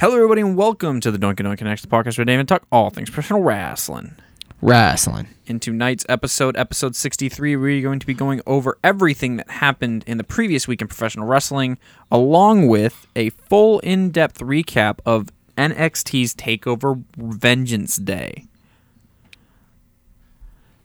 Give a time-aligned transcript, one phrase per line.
[0.00, 2.62] Hello, everybody, and welcome to the Doink and Doink Connects, the podcast where David talk
[2.72, 4.16] all things professional wrestling.
[4.62, 5.28] Wrestling.
[5.44, 10.16] In tonight's episode, episode 63, we're going to be going over everything that happened in
[10.16, 11.76] the previous week in professional wrestling,
[12.10, 15.28] along with a full in depth recap of
[15.58, 18.46] NXT's TakeOver Vengeance Day.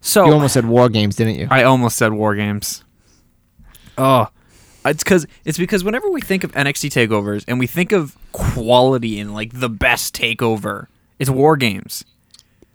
[0.02, 1.48] So, You almost said War Games, didn't you?
[1.50, 2.84] I almost said War Games.
[3.98, 4.28] Oh,
[4.86, 9.20] it's because it's because whenever we think of NXT takeovers and we think of quality
[9.20, 10.88] and like the best takeover,
[11.20, 12.04] it's War Games.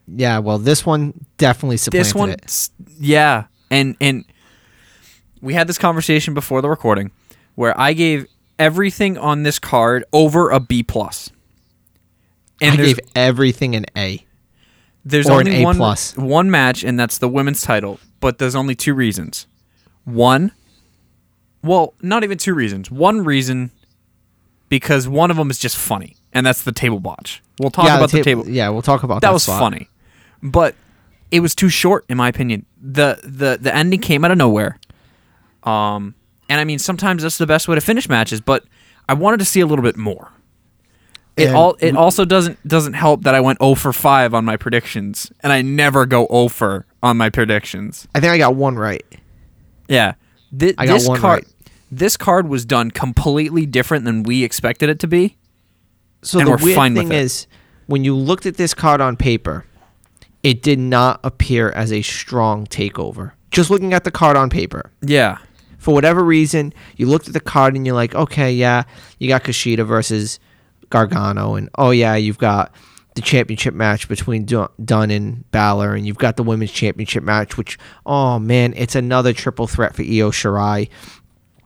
[0.06, 2.68] Yeah, well, this one definitely supplanted This one, it.
[2.98, 4.24] yeah, and and
[5.40, 7.10] we had this conversation before the recording
[7.54, 8.26] where I gave
[8.58, 11.30] everything on this card over a B plus.
[12.60, 14.24] And I gave everything an A.
[15.04, 16.14] there's or an only A one plus.
[16.16, 17.98] one match, and that's the women's title.
[18.20, 19.46] But there's only two reasons.
[20.04, 20.52] One,
[21.62, 22.90] well, not even two reasons.
[22.90, 23.70] One reason,
[24.68, 27.42] because one of them is just funny, and that's the table botch.
[27.58, 28.48] We'll talk yeah, about the ta- table.
[28.48, 29.28] Yeah, we'll talk about that.
[29.28, 29.60] that was spot.
[29.60, 29.88] funny,
[30.42, 30.74] but
[31.30, 32.66] it was too short, in my opinion.
[32.80, 34.78] the the The ending came out of nowhere.
[35.62, 36.14] Um,
[36.48, 38.64] and I mean, sometimes that's the best way to finish matches, but
[39.08, 40.32] I wanted to see a little bit more.
[41.36, 44.44] It And all it also doesn't doesn't help that I went 0 for 5 on
[44.44, 48.08] my predictions, and I never go 0 for on my predictions.
[48.14, 49.04] I think I got one right.
[49.88, 50.14] Yeah,
[50.56, 51.49] Thi- I got this one card right.
[51.90, 55.36] This card was done completely different than we expected it to be.
[56.22, 57.46] So the weird thing is,
[57.86, 59.64] when you looked at this card on paper,
[60.42, 63.32] it did not appear as a strong takeover.
[63.50, 65.38] Just looking at the card on paper, Yeah,
[65.78, 68.84] for whatever reason, you looked at the card and you're like, okay, yeah,
[69.18, 70.38] you got Kushida versus
[70.90, 72.72] Gargano, and oh yeah, you've got
[73.16, 77.56] the championship match between Dun Dunne and Balor, and you've got the women's championship match,
[77.56, 80.88] which oh man, it's another triple threat for Io Shirai,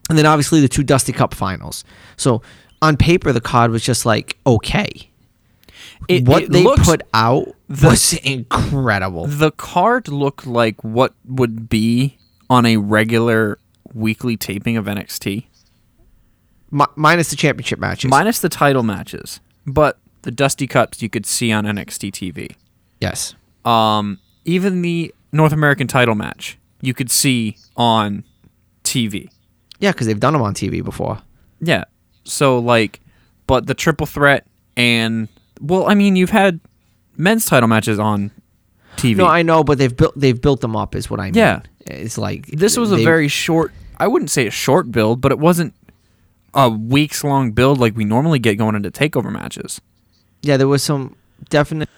[0.09, 1.83] and then obviously the two Dusty Cup finals.
[2.17, 2.41] So
[2.81, 5.09] on paper, the card was just like okay.
[6.07, 9.25] It- what it they looks- put out the- was incredible.
[9.27, 12.17] the card looked like what would be
[12.49, 13.57] on a regular
[13.93, 15.45] weekly taping of NXT,
[16.71, 18.09] Mi- minus the championship matches.
[18.11, 22.55] minus the title matches, but the Dusty Cups you could see on NXT TV.
[22.99, 23.35] yes.
[23.63, 28.23] Um, even the North American title match you could see on
[28.83, 29.29] TV.
[29.85, 31.19] Yeah, because they've done them on TV before.
[31.61, 31.83] Yeah.
[32.23, 33.01] So like,
[33.45, 35.27] but the triple threat and
[35.61, 36.59] well, I mean, you've had
[37.17, 38.31] men's title matches on
[38.97, 39.17] TV.
[39.17, 41.35] No, I know, but they've built they've built them up, is what I mean.
[41.35, 41.59] Yeah.
[41.85, 43.71] it's like this was a very short.
[43.99, 45.75] I wouldn't say a short build, but it wasn't
[46.55, 49.79] a weeks long build like we normally get going into takeover matches.
[50.41, 50.57] yeah.
[50.57, 51.15] There was some
[51.49, 51.89] definite.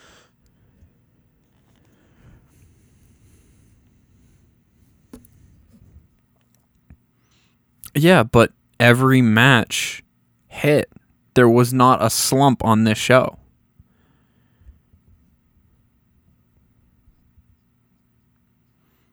[7.97, 10.03] Yeah, but every match
[10.47, 10.91] hit.
[11.33, 13.37] There was not a slump on this show.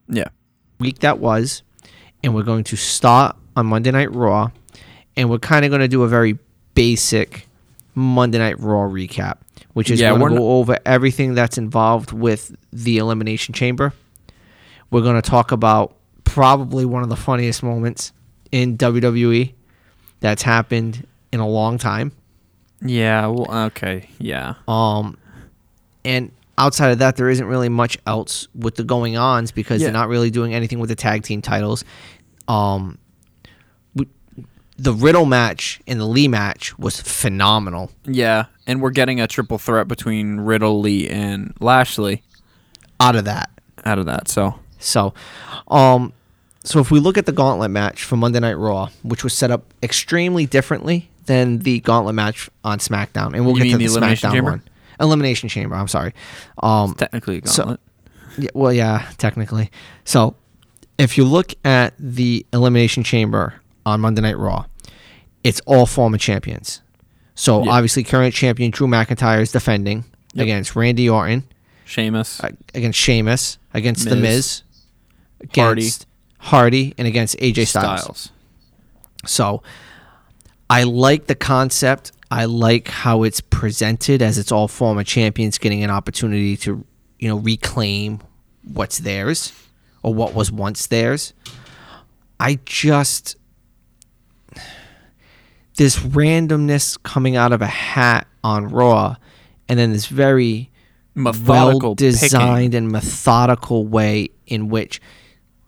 [0.09, 0.29] Yeah.
[0.79, 1.63] week that was,
[2.23, 4.51] and we're going to start on Monday Night Raw,
[5.17, 6.39] and we're kind of going to do a very
[6.75, 7.47] basic
[7.95, 9.39] Monday Night Raw recap,
[9.73, 12.99] which is Yeah, going we're going to n- go over everything that's involved with the
[12.99, 13.93] Elimination Chamber.
[14.91, 18.13] We're going to talk about probably one of the funniest moments
[18.55, 19.53] in WWE
[20.21, 22.13] that's happened in a long time.
[22.81, 24.09] Yeah, well okay.
[24.21, 24.55] Yeah.
[24.69, 25.19] Um,
[26.05, 29.87] and outside of that, there isn't really much else with the going ons because Yeah.
[29.89, 31.85] they're not really doing anything with the tag team titles.
[32.47, 32.99] Um,
[34.77, 37.91] the Riddle match and the Lee match was phenomenal.
[38.05, 42.23] Yeah, and we're getting a triple threat between Riddle, Lee, and Lashley
[43.01, 43.51] Out of that,
[43.85, 44.29] out of that.
[44.29, 45.15] So so,
[45.69, 46.13] um,
[46.65, 49.51] so if we look at the Gauntlet match from Monday Night Raw, which was set
[49.51, 53.87] up extremely differently than the Gauntlet match on SmackDown, and we'll You get to the,
[53.87, 54.51] the Elimination SmackDown Chamber?
[54.53, 54.63] one.
[55.01, 55.75] Elimination Chamber.
[55.77, 56.13] I'm sorry.
[56.63, 57.81] Um, technically a So- gauntlet.
[58.37, 59.71] Yeah, well, yeah, technically.
[60.05, 60.35] So,
[60.99, 63.55] if you look at the Elimination Chamber
[63.87, 64.65] on Monday Night Raw,
[65.45, 66.81] it's all former champions.
[67.37, 67.71] So, Yeah.
[67.73, 70.05] obviously, current champion Drew McIntyre is defending
[70.35, 70.43] Yep.
[70.45, 71.45] against Randy Orton,
[71.85, 72.41] Sheamus.
[72.41, 74.63] uh, against Sheamus, against The Miz.
[75.43, 75.91] Miz, Hardy.
[76.45, 78.01] Hardy, and against AJ Styles.
[78.01, 78.31] Styles.
[79.25, 79.63] So,
[80.69, 82.13] I like the concept.
[82.31, 86.85] I like how it's presented as it's all former champions getting an opportunity to,
[87.19, 88.21] you know, reclaim
[88.63, 89.53] what's theirs
[90.03, 91.33] or what was once theirs.
[92.39, 93.37] I just
[95.77, 99.17] this randomness coming out of a hat on Raw
[99.69, 100.71] and then this very
[101.15, 105.01] Methodical well designed and methodical way in which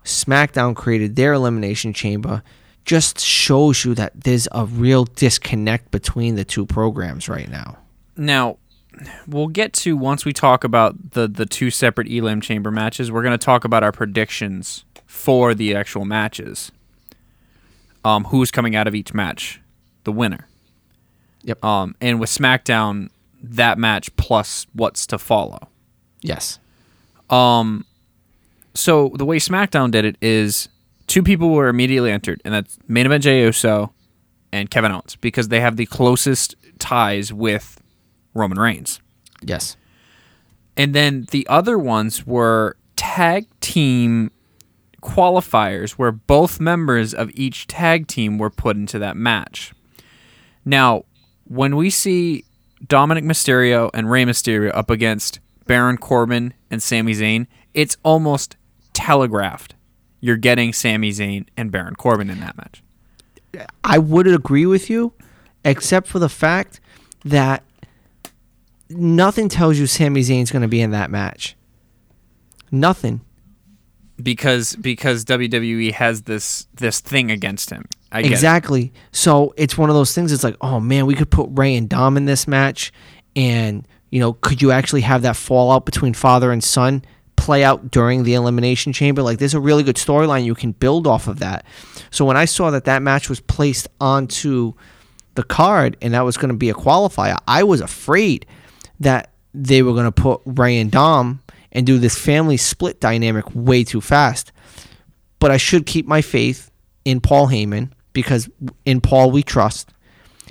[0.06, 2.42] SmackDown created their elimination chamber
[2.84, 7.76] just shows you that there's a real disconnect between the two programs right now.
[8.16, 8.58] Now,
[9.26, 13.10] we'll get to once we talk about the the two separate Elim Chamber matches.
[13.10, 16.70] We're going to talk about our predictions for the actual matches.
[18.04, 19.60] Um, who's coming out of each match,
[20.04, 20.46] the winner.
[21.42, 21.64] Yep.
[21.64, 23.10] Um, and with SmackDown,
[23.42, 25.68] that match plus what's to follow.
[26.22, 26.60] Yes.
[27.28, 27.84] Um,
[28.76, 30.68] so the way SmackDown did it is
[31.06, 33.92] two people were immediately entered, and that's main event Jey Uso
[34.52, 37.80] and Kevin Owens because they have the closest ties with
[38.34, 39.00] Roman Reigns.
[39.42, 39.76] Yes.
[40.76, 44.30] And then the other ones were tag team
[45.02, 49.72] qualifiers where both members of each tag team were put into that match.
[50.64, 51.04] Now,
[51.44, 52.44] when we see
[52.86, 58.56] Dominic Mysterio and Rey Mysterio up against Baron Corbin and Sami Zayn, it's almost
[58.96, 59.74] telegraphed.
[60.20, 62.82] You're getting Sami Zayn and Baron Corbin in that match.
[63.84, 65.12] I would agree with you,
[65.64, 66.80] except for the fact
[67.24, 67.62] that
[68.88, 71.56] nothing tells you Sami Zayn's going to be in that match.
[72.70, 73.20] Nothing.
[74.22, 77.84] Because because WWE has this this thing against him.
[78.10, 78.26] I it.
[78.26, 78.94] Exactly.
[79.12, 80.32] So it's one of those things.
[80.32, 82.92] It's like, oh man, we could put Rey and Dom in this match,
[83.36, 87.04] and you know, could you actually have that fallout between father and son
[87.46, 89.22] play out during the elimination chamber?
[89.22, 91.64] Like, there's a really good storyline you can build off of that.
[92.10, 94.72] So when I saw that that match was placed onto
[95.36, 98.46] the card and that was going to be a qualifier, I was afraid
[99.00, 101.40] that they were going to put Rey and Dom
[101.72, 104.50] and do this family split dynamic way too fast.
[105.38, 106.70] But I should keep my faith
[107.04, 108.48] in Paul Heyman because
[108.84, 109.92] in Paul we trust.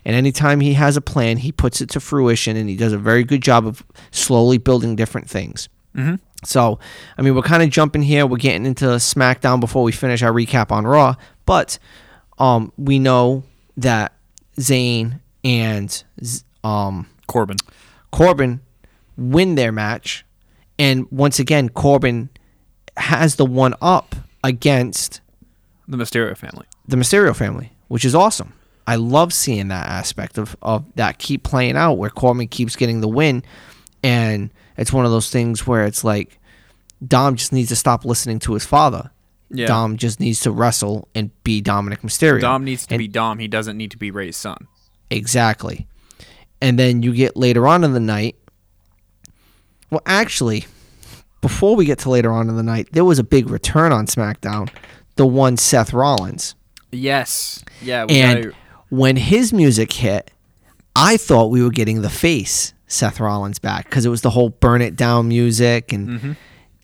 [0.06, 2.98] And anytime he has a plan, he puts it to fruition and he does a
[2.98, 5.68] very good job of slowly building different things.
[5.98, 6.20] Mhm.
[6.46, 6.80] So,
[7.18, 8.26] I mean, we're kind of jumping here.
[8.26, 11.16] We're getting into SmackDown before we finish our recap on Raw.
[11.46, 11.80] But
[12.38, 13.44] um, we know
[13.78, 14.14] that
[14.58, 16.04] Zayn and
[16.64, 17.58] um, Corbin.
[18.12, 18.62] Corbin
[19.18, 20.26] win their match.
[20.78, 22.30] And once again, Corbin
[22.98, 25.22] has the one up against
[25.88, 26.66] The Mysterio family.
[26.88, 28.54] the Mysterio family, which is awesome.
[28.88, 33.02] I love seeing that aspect of, of that keep playing out where Corbin keeps getting
[33.02, 33.44] the win.
[34.04, 36.40] And it's one of those things where it's like
[37.06, 39.12] Dom just needs to stop listening to his father.
[39.52, 39.68] Yeah.
[39.68, 42.42] Dom just needs to wrestle and be Dominic Mysterio.
[42.42, 43.40] Dom needs to And- be Dom.
[43.40, 44.68] He doesn't need to be Rey's son.
[45.10, 45.88] Exactly.
[46.62, 48.36] And then you get later on in the night.
[49.92, 50.66] Well, actually,
[51.42, 54.08] before we get to later on in the night, there was a big return on
[54.08, 54.70] SmackDown,
[55.16, 56.56] the one Seth Rollins.
[56.92, 57.64] Yes.
[57.82, 58.06] Yeah.
[58.06, 58.56] We And gotta,
[58.90, 60.32] when his music hit,
[60.96, 64.50] I thought we were getting the face Seth Rollins back because it was the whole
[64.50, 66.32] burn it down music and Mm-hmm.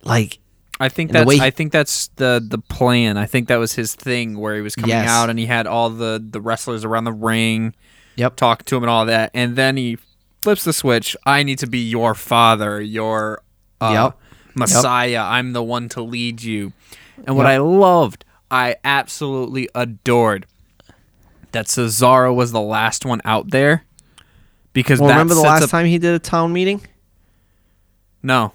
[0.03, 0.39] like
[0.79, 3.17] I think that's he- I think that's the the plan.
[3.17, 5.07] I think that was his thing where he was coming Yes.
[5.09, 7.75] out and he had all the the wrestlers around the ring
[8.15, 8.35] Yep.
[8.35, 9.97] talking to him and all that, and then he
[10.41, 11.15] flips the switch.
[11.25, 13.41] I need to be your father, your
[13.79, 14.17] uh, Yep.
[14.55, 15.21] Messiah.
[15.23, 16.73] I'm the one to lead you.
[17.25, 17.51] And what Yep.
[17.51, 20.45] I loved, I absolutely adored
[21.51, 23.85] that Cesaro was the last one out there
[24.73, 26.81] because well, remember the last up- time he did a town meeting?
[28.23, 28.53] No,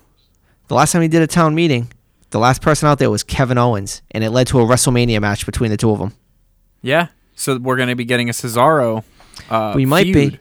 [0.69, 1.89] The last time he did a town meeting,
[2.31, 5.45] the last person out there was Kevin Owens, and it led to a WrestleMania match
[5.47, 6.13] between the two of them.
[6.83, 7.09] yeah.
[7.39, 9.05] So we're gonna be getting a Cesaro.
[9.51, 10.33] Uh, We might feud.
[10.33, 10.39] be.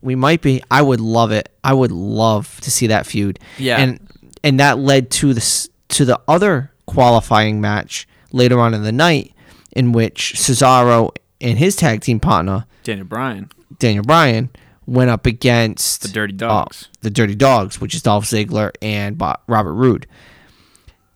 [0.00, 0.60] We might be.
[0.72, 1.48] I would love it.
[1.62, 3.38] I would love to see that feud.
[3.58, 3.78] Yeah.
[3.78, 4.00] And
[4.42, 9.32] and that led to this to the other qualifying match later on in the night
[9.76, 14.50] in which Cesaro and his tag team partner Daniel Bryan, Daniel Bryan
[14.86, 16.88] went up against the Dirty uh, Dogs.
[17.00, 20.06] the Dirty Dogs, which is Dolph Ziggler and Robert Roode.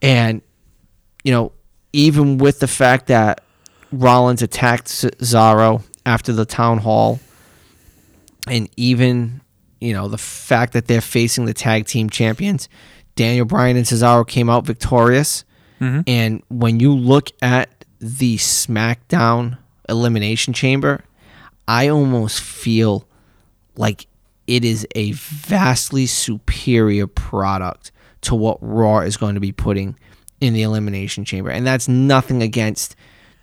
[0.03, 0.43] And
[1.25, 1.53] you know,
[1.93, 3.41] even with the fact that
[3.93, 7.19] Rollins attacked Cesaro after the town hall,
[8.47, 9.41] and even
[9.81, 12.69] you know the fact that they're facing the tag team champions,
[13.17, 15.45] Daniel Bryan and Cesaro came out victorious.
[15.81, 16.05] Mhm.
[16.07, 19.59] And when you look at the SmackDown
[19.89, 21.05] Elimination Chamber,
[21.67, 23.07] I almost feel
[23.79, 24.07] like
[24.47, 27.93] it is a vastly superior product
[28.23, 29.97] to what Raw is going to be putting
[30.41, 31.51] in the Elimination Chamber.
[31.51, 32.95] And that's nothing against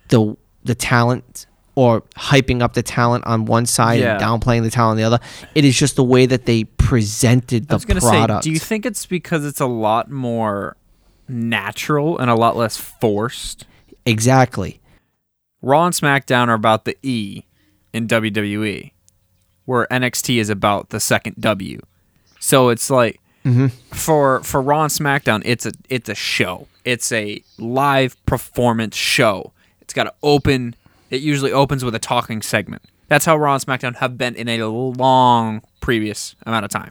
[0.08, 4.12] the the talent or hyping up the talent on one side Yeah.
[4.12, 5.18] and downplaying the talent on the other.
[5.54, 8.44] It is just the way that they presented the I was gonna product.
[8.44, 10.76] say, do you think it's because it's a lot more
[11.28, 13.66] natural and a lot less forced?
[14.06, 14.80] exactly.
[15.62, 17.44] Raw and SmackDown are about the E
[17.92, 18.92] in WWE,
[19.64, 21.80] where NXT is about the second W.
[22.40, 23.70] So it's like Mhm.
[23.92, 26.66] for for Raw and SmackDown, it's a it's a show.
[26.84, 29.52] It's a live performance show.
[29.80, 30.74] It's got to open.
[31.10, 32.82] It usually opens with a talking segment.
[33.08, 36.90] That's how Raw and SmackDown have been in a long previous amount of time.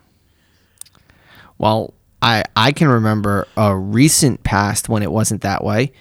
[1.58, 5.92] Well, I I can remember a recent past when it wasn't that way,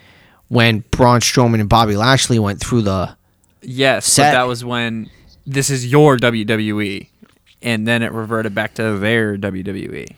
[0.49, 3.17] when Braun Strowman and Bobby Lashley went through the.
[3.63, 4.33] Yes, Set.
[4.33, 5.09] but that was when
[5.47, 7.09] this is your WWE,
[7.63, 10.15] and then it reverted back to their WWE.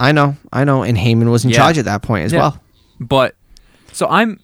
[0.00, 1.58] I know, I know, and Heyman was in Yeah.
[1.58, 2.40] charge at that point as Yeah.
[2.40, 2.60] well.
[3.00, 3.36] But
[3.92, 4.40] so I'm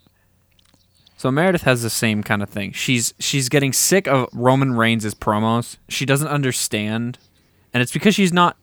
[1.16, 2.72] so Meredith has the same kind of thing.
[2.72, 5.76] She's she's getting sick of Roman Reigns' promos.
[5.88, 7.18] She doesn't understand,
[7.74, 8.56] and it's because she's not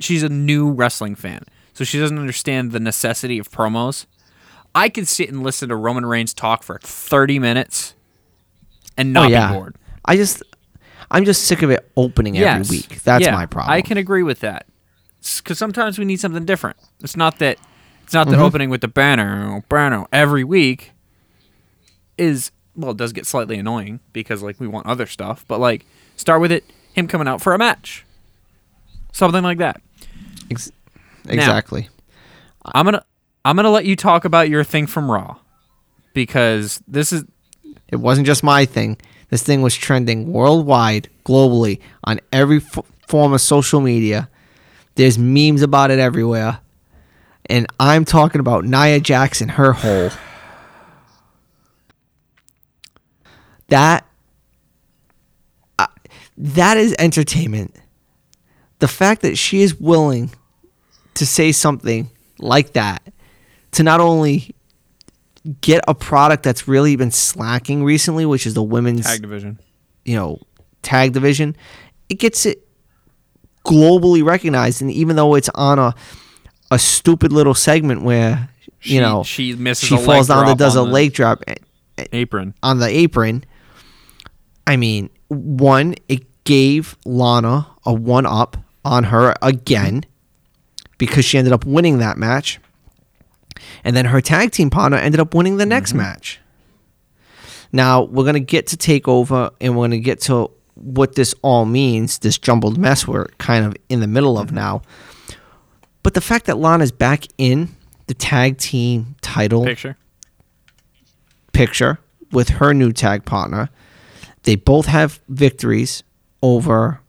[0.00, 4.06] she's a new wrestling fan, so she doesn't understand the necessity of promos.
[4.74, 7.94] I could sit and listen to Roman Reigns talk for 30 minutes
[8.96, 9.76] and oh, not oh yeah, be bored.
[10.04, 10.42] I just,
[11.10, 12.60] I'm just sick of it opening Yes.
[12.66, 13.02] every week.
[13.02, 13.72] That's Yeah, my problem.
[13.72, 14.66] I can agree with that.
[15.38, 16.76] Because sometimes we need something different.
[17.00, 17.58] It's not that
[18.02, 18.42] it's not that Mm-hmm.
[18.42, 20.92] opening with the banner, banner every week
[22.18, 25.44] is well, it does get slightly annoying because like we want other stuff.
[25.48, 28.04] But like start with it, him coming out for a match,
[29.12, 29.80] something like that.
[30.50, 30.72] Ex-
[31.28, 31.88] exactly.
[32.74, 33.04] I'm gonna
[33.44, 35.36] I'm gonna let you talk about your thing from Raw
[36.14, 37.24] because this is
[37.88, 38.96] It wasn't just my thing.
[39.34, 44.28] This thing was trending worldwide, globally, on every f- form of social media.
[44.94, 46.60] There's memes about it everywhere.
[47.46, 50.10] And I'm talking about Nia Jackson, her hole.
[53.70, 54.06] That
[55.80, 55.88] uh,
[56.38, 57.74] that is entertainment.
[58.78, 60.30] The fact that she is willing
[61.14, 63.02] to say something like that
[63.72, 64.54] to not only
[65.60, 69.58] get a product that's really been slacking recently, which is the women's tag division.
[70.04, 70.40] you know
[70.82, 71.56] tag division,
[72.08, 72.66] it gets it
[73.64, 74.82] globally recognized.
[74.82, 75.94] And even though it's on a
[76.70, 78.48] a stupid little segment where
[78.80, 79.88] She, you know she misses.
[79.88, 81.54] she falls down and does a leg drop eh,
[81.98, 82.54] eh, apron.
[82.62, 83.44] on the apron.
[84.66, 90.04] I mean, one, it gave Lana a one up on her again
[90.96, 92.60] because she ended up winning that match.
[93.82, 95.98] And then her tag team partner ended up winning the next mm-hmm.
[95.98, 96.40] match.
[97.72, 101.34] Now, we're going to get to TakeOver and we're going to get to what this
[101.42, 104.56] all means, this jumbled mess we're kind of in the middle of mm-hmm.
[104.56, 104.82] now.
[106.02, 107.74] But the fact that Lana's back in
[108.06, 109.96] the tag team title Picture.
[111.52, 111.98] picture
[112.32, 113.70] with her new tag partner.
[114.42, 116.02] They both have victories
[116.42, 117.00] over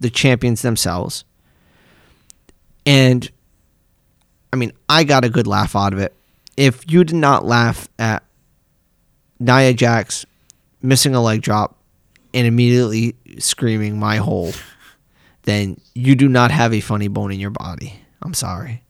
[0.00, 1.24] the champions themselves.
[2.86, 3.30] And
[4.52, 6.14] I mean, I got a good laugh out of it.
[6.56, 8.22] If you did not laugh at
[9.38, 10.24] Nia Jax
[10.82, 11.76] missing a leg drop
[12.32, 14.52] and immediately screaming my hole,
[15.42, 18.00] then you do not have a funny bone in your body.
[18.22, 18.82] I'm sorry.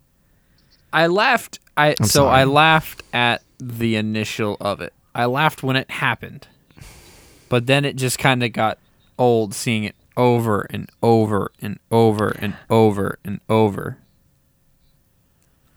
[0.92, 1.58] I laughed.
[1.76, 2.40] I I'm so sorry.
[2.40, 4.92] I laughed at the initial of it.
[5.14, 6.46] I laughed when it happened,
[7.48, 8.78] but then it just kind of got
[9.18, 13.98] old seeing it over and over and over and over and over.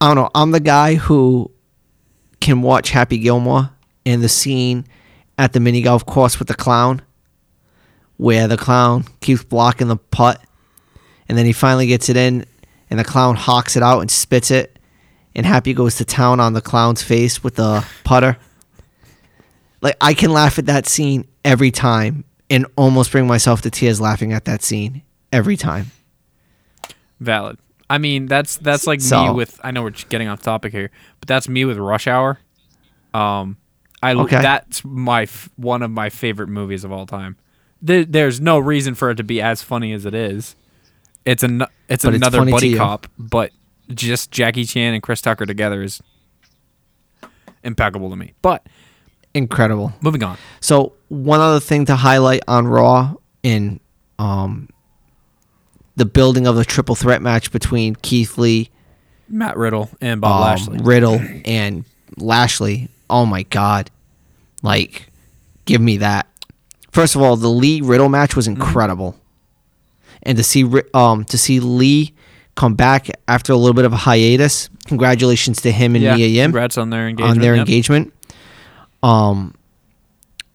[0.01, 0.29] I don't know.
[0.34, 1.51] I'm the guy who
[2.39, 3.72] can watch Happy Gilmore
[4.06, 4.86] and the scene
[5.38, 7.01] at the mini golf course with the clown,
[8.18, 10.41] where the clown keeps blocking the putt,
[11.27, 12.46] and then he finally gets it in,
[12.89, 14.79] and the clown hawks it out and spits it,
[15.36, 18.38] and Happy goes to town on the clown's face with the putter.
[19.82, 24.01] Like I can laugh at that scene every time, and almost bring myself to tears
[24.01, 25.91] laughing at that scene every time.
[27.20, 27.60] Valid.
[27.89, 29.60] I mean, that's that's like me with.
[29.63, 32.39] I know we're getting off topic here, but that's me with Rush Hour.
[33.13, 33.58] Um,
[34.03, 34.41] I Okay.
[34.41, 37.36] that's my f- one of my favorite movies of all time.
[37.81, 40.55] There, there's no reason for it to be as funny as it is.
[41.25, 43.51] It's an it's But another to buddy cop, but
[43.89, 46.01] just Jackie Chan and Chris Tucker together is
[47.63, 48.34] impeccable to me.
[48.41, 48.65] But
[49.34, 49.93] Incredible.
[50.01, 50.38] moving on.
[50.60, 53.79] So one other thing to highlight on Raw in
[54.17, 54.69] um,
[56.00, 58.70] the building of the triple threat match between Keith Lee,
[59.27, 60.77] Matt Riddle and Bob um, Lashley.
[60.82, 61.86] Riddle, and
[62.18, 62.89] Lashley.
[63.10, 63.91] Oh my God!
[64.63, 65.10] Like,
[65.65, 66.27] give me that.
[66.91, 68.62] First of all, the Lee Riddle match was Mm-hmm.
[68.62, 69.15] incredible,
[70.24, 72.13] and to see um to see Lee
[72.56, 74.70] come back after a little bit of a hiatus.
[74.88, 77.38] Congratulations to him and yeah, Mia Yim congrats on their engagement.
[77.38, 77.68] on their yep.
[77.68, 78.13] engagement.
[79.03, 79.53] Um,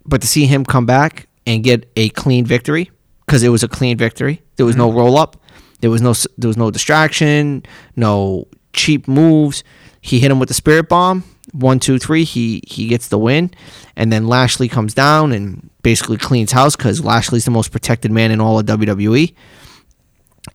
[0.04, 2.90] but to see him come back and get a clean victory
[3.26, 4.42] because it was a clean victory.
[4.56, 4.98] There was no Mm-hmm.
[4.98, 5.36] roll up.
[5.80, 7.62] There was no there was no distraction.
[7.96, 9.62] No cheap moves.
[10.00, 11.24] He hit him with the spirit bomb.
[11.52, 12.24] One, two, three.
[12.24, 13.50] He he gets the win,
[13.96, 18.30] and then Lashley comes down and basically cleans house because Lashley's the most protected man
[18.30, 19.34] in all of WWE,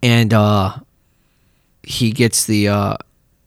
[0.01, 0.75] and uh,
[1.83, 2.95] he gets the uh,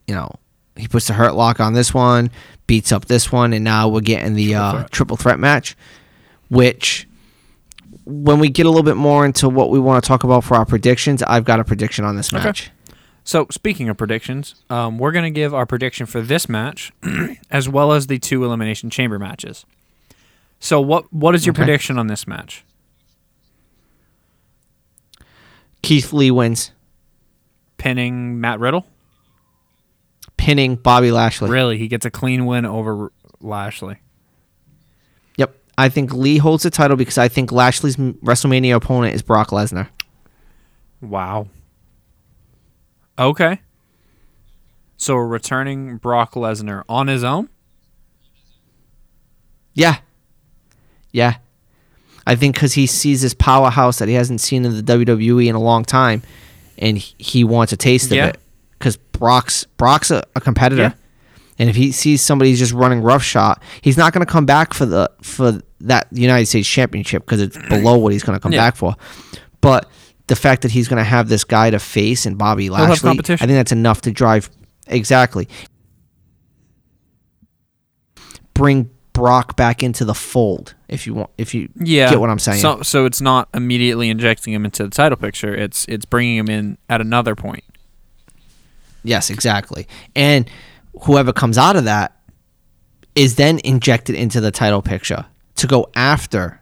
[0.06, 0.30] you know
[0.76, 2.30] he puts the hurt lock on this one,
[2.66, 5.76] beats up this one, and now we're getting the Triple uh, triple threat match,
[6.48, 7.06] which
[8.04, 10.56] when we get a little bit more into what we want to talk about for
[10.56, 12.42] our predictions, I've got a prediction on this Okay.
[12.44, 12.70] match.
[13.24, 16.90] So, speaking of predictions, um, we're going to give our prediction for this match
[17.50, 19.64] as well as the two Elimination Chamber matches.
[20.58, 21.62] So, what what is your Okay.
[21.64, 22.64] prediction on this match?
[25.82, 26.72] Keith Lee wins,
[27.76, 28.86] Pinning Matt Riddle?
[30.36, 31.48] pinning Bobby Lashley.
[31.50, 31.78] Really?
[31.78, 33.98] He gets a clean win over Lashley.
[35.78, 39.88] I think Lee holds the title because I think Lashley's WrestleMania opponent is Brock Lesnar.
[41.00, 41.48] Wow.
[43.18, 43.60] Okay.
[44.96, 47.48] So, we're returning Brock Lesnar on his own?
[49.74, 49.96] Yeah.
[51.10, 51.36] Yeah.
[52.26, 55.54] I think because he sees this powerhouse that he hasn't seen in the WWE in
[55.56, 56.22] a long time,
[56.78, 58.24] and he- he wants a taste Yeah.
[58.24, 58.40] of it.
[58.78, 60.92] Because Brock's Brock's a, a competitor, Yeah.
[61.62, 64.74] And if he sees somebody who's just running roughshod, he's not going to come back
[64.74, 68.50] for the for that United States Championship because it's below what he's going to come
[68.50, 68.58] Yeah.
[68.66, 68.96] back for.
[69.60, 69.88] But
[70.26, 73.14] the fact that he's going to have this guy to face and Bobby Lashley, I
[73.22, 74.50] think that's enough to drive
[74.88, 75.46] exactly
[78.54, 80.74] bring Brock back into the fold.
[80.88, 82.10] If you want, if you Yeah.
[82.10, 82.60] get what I'm saying.
[82.60, 85.54] So, so it's not immediately injecting him into the title picture.
[85.54, 87.64] It's it's bringing him in at another point.
[89.04, 89.86] Yes, exactly.
[90.14, 90.48] And
[91.02, 92.16] whoever comes out of that
[93.14, 96.60] is then injected into the title picture to go after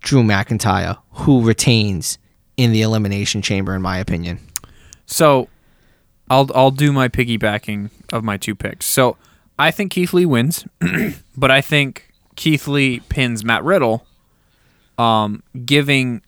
[0.00, 2.18] Drew McIntyre, who retains
[2.56, 4.38] in the Elimination Chamber, in my opinion.
[5.06, 5.48] So,
[6.30, 8.86] I'll I'll do my piggybacking of my two picks.
[8.86, 9.16] So,
[9.58, 10.66] I think Keith Lee wins,
[11.36, 14.06] but I think Keith Lee pins Matt Riddle,
[14.98, 16.22] um, giving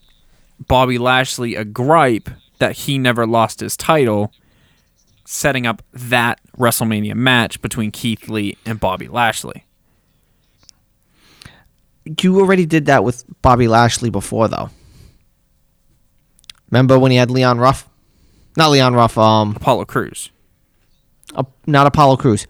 [0.67, 4.33] Bobby Lashley a gripe that he never lost his title,
[5.25, 9.64] setting up that WrestleMania match between Keith Lee and Bobby Lashley.
[12.21, 14.71] You already did that with Bobby Lashley before, though.
[16.71, 17.88] Remember when he had Leon Ruff?
[18.57, 20.31] Not Leon Ruff, um, Apollo Crews,
[21.35, 22.47] uh, not Apollo Crews.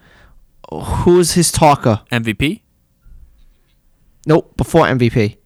[0.71, 2.01] Who was his talker?
[2.13, 2.61] MVP.
[4.27, 5.37] Nope, before MVP.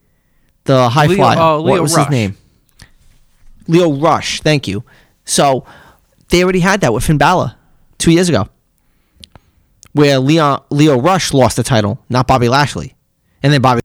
[0.65, 1.39] The high Leo- flyer.
[1.39, 2.07] oh, Leo what was Rush.
[2.07, 2.37] his name?
[3.69, 4.41] Lio Rush.
[4.41, 4.83] Thank you.
[5.25, 5.65] So
[6.31, 7.55] they already had that with Finn Balor
[7.99, 8.49] two years ago,
[9.93, 12.95] where Leon Lio Rush lost the title, not Bobby Lashley,
[13.43, 13.81] and then Bobby.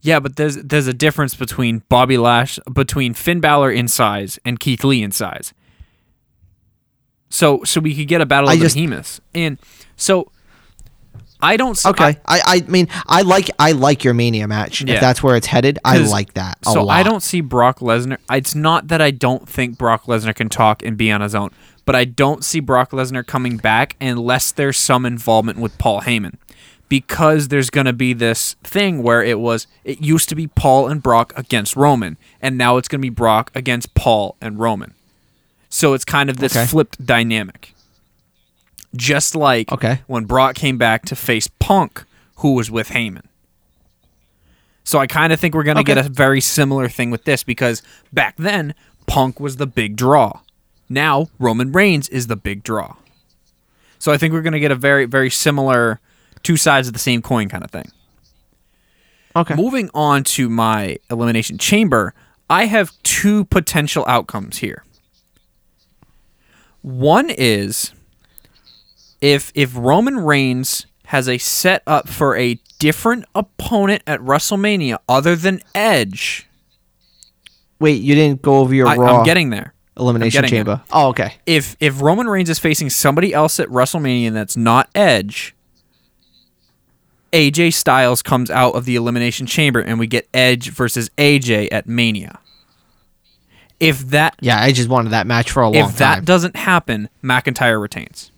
[0.00, 4.58] Yeah, but there's there's a difference between Bobby Lash between Finn Balor in size and
[4.58, 5.54] Keith Lee in size.
[7.30, 9.20] So so we could get a battle I of the just- behemoths.
[9.34, 9.58] And
[9.96, 10.30] so
[11.42, 14.80] I don't s- Okay, I- I, I mean I like I like your Mania match.
[14.82, 14.94] Yeah.
[14.94, 16.96] If that's where it's headed, I like that a so lot.
[16.96, 18.18] I don't see Brock Lesnar.
[18.30, 21.50] It's not that I don't think Brock Lesnar can talk and be on his own,
[21.84, 26.34] but I don't see Brock Lesnar coming back unless there's some involvement with Paul Heyman.
[26.88, 30.88] Because there's going to be this thing where it was it used to be Paul
[30.88, 34.92] and Brock against Roman and now it's going to be Brock against Paul and Roman.
[35.70, 36.66] So it's kind of this Okay.
[36.66, 37.71] flipped dynamic.
[38.94, 40.00] Just like Okay.
[40.06, 42.04] when Brock came back to face Punk
[42.36, 43.22] who was with Heyman.
[44.84, 45.94] So I kind of think we're going to Okay.
[45.94, 48.74] get a very similar thing with this because back then
[49.06, 50.40] Punk was the big draw.
[50.88, 52.96] Now Roman Reigns is the big draw.
[53.98, 56.00] So I think we're going to get a very very similar
[56.42, 57.90] two sides of the same coin kind of thing.
[59.36, 59.54] Okay.
[59.54, 62.12] Moving on to my elimination chamber,
[62.50, 64.84] I have two potential outcomes here.
[66.82, 67.92] One is
[69.22, 75.34] if if Roman Reigns has a set up for a different opponent at WrestleMania other
[75.36, 76.46] than Edge,
[77.78, 79.74] Wait, you didn't go over your I, Raw I'm getting there.
[79.96, 80.82] elimination getting chamber.
[80.92, 81.34] Oh, okay.
[81.46, 85.54] If if Roman Reigns is facing somebody else at WrestleMania that's not Edge,
[87.32, 91.86] AJ Styles comes out of the elimination chamber and we get Edge versus AJ at
[91.86, 92.38] Mania.
[93.80, 95.90] If that Yeah, I just wanted that match for a long time.
[95.90, 98.31] if that doesn't happen, McIntyre retains.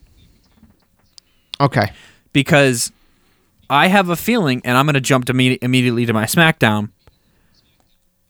[1.61, 1.93] Okay.
[2.33, 2.93] Because
[3.71, 6.91] I have a feeling, and I'm going to jump to imme- immediately to my SmackDown.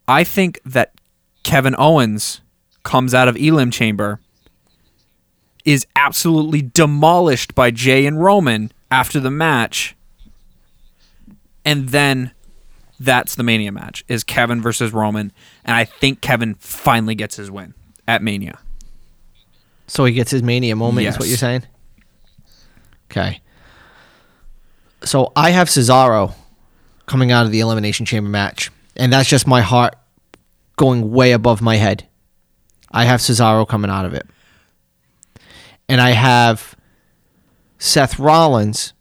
[0.06, 0.92] I think that
[1.42, 2.40] Kevin Owens
[2.82, 4.20] comes out of Elim Chamber,
[5.64, 9.96] is absolutely demolished by Jay and Roman after the match,
[11.64, 12.32] and then
[13.00, 15.32] that's the Mania match is Kevin versus Roman,
[15.64, 17.74] and I think Kevin finally gets his win
[18.06, 18.58] at Mania.
[19.86, 21.64] So he gets his mania moment, is what you're saying?
[23.16, 23.40] Okay.
[25.04, 26.34] So I have Cesaro
[27.06, 29.94] coming out of the Elimination Chamber match, and that's just my heart
[30.76, 32.08] going way above my head.
[32.90, 34.26] I have Cesaro coming out of it.
[35.88, 36.74] And I have
[37.78, 38.94] Seth Rollins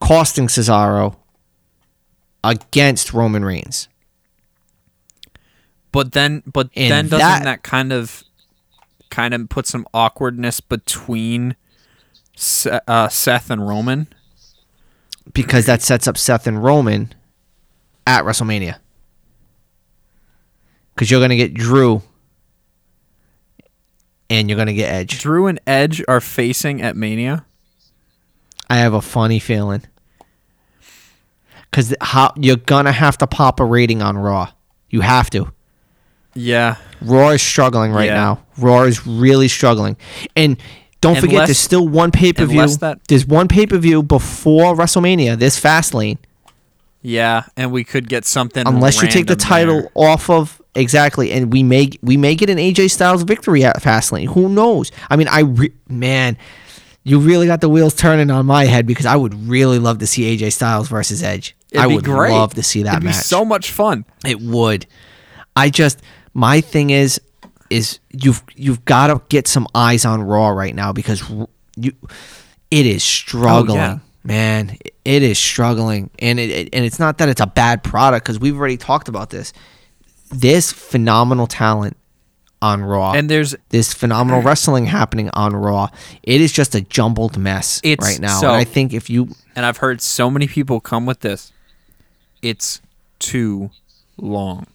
[0.00, 1.16] costing Cesaro
[2.44, 3.88] against Roman Reigns.
[5.90, 8.22] But then, but And then doesn't that- that, kind of,
[9.10, 11.56] kind of put some awkwardness between
[12.36, 14.08] Se- uh, Seth and Roman?
[15.32, 17.12] because that sets up Seth and Roman
[18.06, 18.76] at WrestleMania.
[20.94, 22.02] Because you're going to get Drew
[24.30, 25.18] and you're going to get Edge.
[25.20, 27.44] Drew and Edge are facing at Mania.
[28.68, 29.82] I have a funny feeling.
[31.70, 34.50] Because how you're going to have to pop a rating on Raw.
[34.90, 35.52] You have to.
[36.34, 38.14] Yeah, Raw is struggling right Yeah.
[38.14, 38.44] now.
[38.58, 39.96] Raw is really struggling.
[40.36, 40.56] And
[41.04, 42.66] don't forget, Unless- there's still one pay per view.
[43.08, 45.38] There's one pay per view before WrestleMania.
[45.38, 46.18] This Fastlane.
[47.02, 49.90] yeah, and we could get something unless you take the title there.
[49.94, 54.28] off of exactly, and we may we may get an AJ Styles victory at Fastlane.
[54.28, 54.90] Who knows?
[55.10, 56.36] I mean, I re- man,
[57.02, 60.06] you really got the wheels turning on my head because I would really love to
[60.06, 61.54] see AJ Styles versus Edge.
[61.70, 62.32] It'd I be would great.
[62.32, 63.14] love to see that It'd match.
[63.16, 64.04] be so much fun.
[64.24, 64.86] It would.
[65.56, 66.00] I just
[66.32, 67.20] my thing is
[67.74, 71.22] is you've you've got to get some eyes on Raw right now because
[71.76, 71.92] you
[72.70, 73.78] it is struggling.
[73.78, 73.98] Oh, yeah.
[74.26, 78.24] Man, it is struggling, and it, it- and it's not that it's a bad product
[78.24, 79.52] because we've already talked about this.
[80.30, 81.96] This phenomenal talent
[82.62, 85.88] on Raw, And there's this phenomenal wrestling happening on Raw.
[86.22, 89.28] It is just a jumbled mess It's right now, so- and I think if you
[89.54, 91.52] and I've heard so many people come with this.
[92.40, 92.80] It's
[93.18, 93.70] too
[94.16, 94.66] long.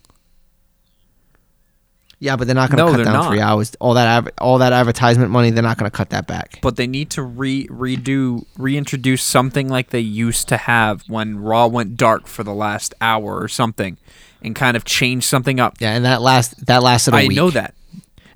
[2.20, 3.30] Yeah, but they're not going to No, cut down not.
[3.30, 3.76] three hours.
[3.80, 6.60] All that all that advertisement money, they're not going to cut that back.
[6.62, 11.68] But they need to re redo reintroduce something like they used to have when Raw
[11.68, 13.98] went dark for the last hour or something,
[14.42, 15.78] and kind of change something up.
[15.80, 17.32] Yeah, and that last that lasted a I week.
[17.32, 17.74] I know that.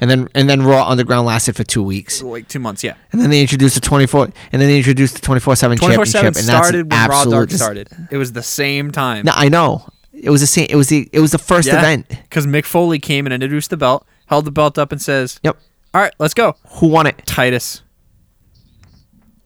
[0.02, 2.22] And then and then Raw Underground lasted for two weeks.
[2.22, 2.96] Like two months, yeah.
[3.14, 5.78] And then they introduced the twenty four and then they introduced the twenty four seven
[5.78, 6.24] championship.
[6.24, 7.88] And that's started when Raw Dark started.
[8.12, 9.26] It was the same time.
[9.26, 9.88] No, I know.
[10.14, 12.08] It was the same it was the it was the first event.
[12.08, 15.58] Because Mick Foley came and introduced the belt, held the belt up, and says, Yep.
[15.94, 17.22] "All right, let's go." Who won it?
[17.26, 17.82] Titus,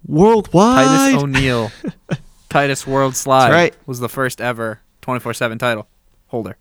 [0.06, 0.88] Worldwide.
[0.88, 1.72] Titus O'Neil,
[2.50, 3.76] Titus World Slide right.
[3.86, 5.88] was the first ever twenty four seven title
[6.28, 6.58] holder.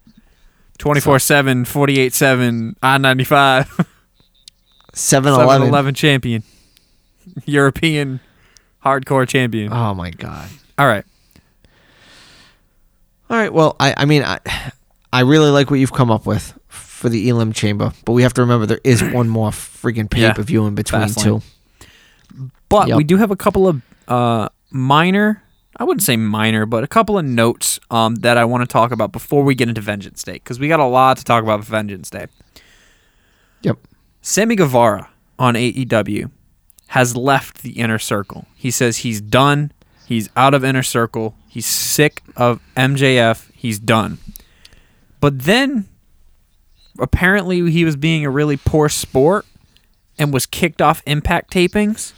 [0.78, 3.66] 24 7, 48 7, I 95,
[4.92, 5.68] 7 7 11.
[5.68, 6.42] 11 champion,
[7.46, 8.20] European
[8.84, 9.72] hardcore champion.
[9.72, 10.48] Oh my god.
[10.78, 11.04] All right.
[13.30, 13.52] All right.
[13.52, 14.38] Well, I I mean I
[15.12, 18.34] I really like what you've come up with for the Elim Chamber, but we have
[18.34, 21.22] to remember there is one more freaking pay per view in between Fastlane.
[21.22, 21.42] two.
[22.68, 22.96] But Yep.
[22.96, 25.42] we do have a couple of uh, minor,
[25.76, 28.90] I wouldn't say minor, but a couple of notes um, that I want to talk
[28.92, 31.60] about before we get into Vengeance Day, because we got a lot to talk about
[31.60, 32.26] with Vengeance Day.
[33.62, 33.78] Yep.
[34.22, 35.08] Sammy Guevara
[35.38, 36.30] on AEW
[36.88, 38.46] has left the inner circle.
[38.56, 39.72] He says he's done.
[40.06, 41.34] He's out of inner circle.
[41.48, 43.50] He's sick of MJF.
[43.54, 44.18] He's done.
[45.20, 45.88] But then
[46.98, 49.46] apparently he was being a really poor sport
[50.18, 52.12] and was kicked off impact tapings.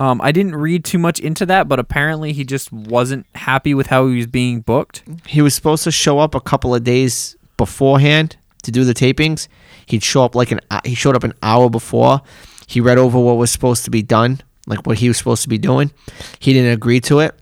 [0.00, 3.88] Um, I didn't read too much into that, but apparently he just wasn't happy with
[3.88, 5.02] how he was being booked.
[5.26, 9.46] He was supposed to show up a couple of days beforehand to do the tapings.
[9.86, 12.22] He'd show up like an he showed up an hour before.
[12.66, 15.48] He read over what was supposed to be done, like what he was supposed to
[15.48, 15.90] be doing.
[16.38, 17.34] He didn't agree to it.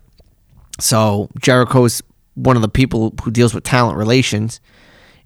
[0.79, 2.01] So Jericho's
[2.35, 4.59] one of the people who deals with talent relations,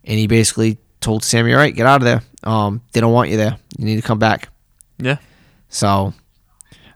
[0.03, 2.21] and he basically told Sammy, "All right, get out of there.
[2.43, 3.57] Um, they don't want you there.
[3.77, 4.49] You need to come back."
[4.97, 5.17] Yeah.
[5.69, 6.13] So,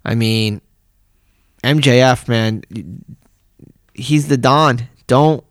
[0.03, 0.61] I mean,
[1.63, 2.63] MJF, man,
[3.93, 4.87] he's the Don.
[5.07, 5.43] Don't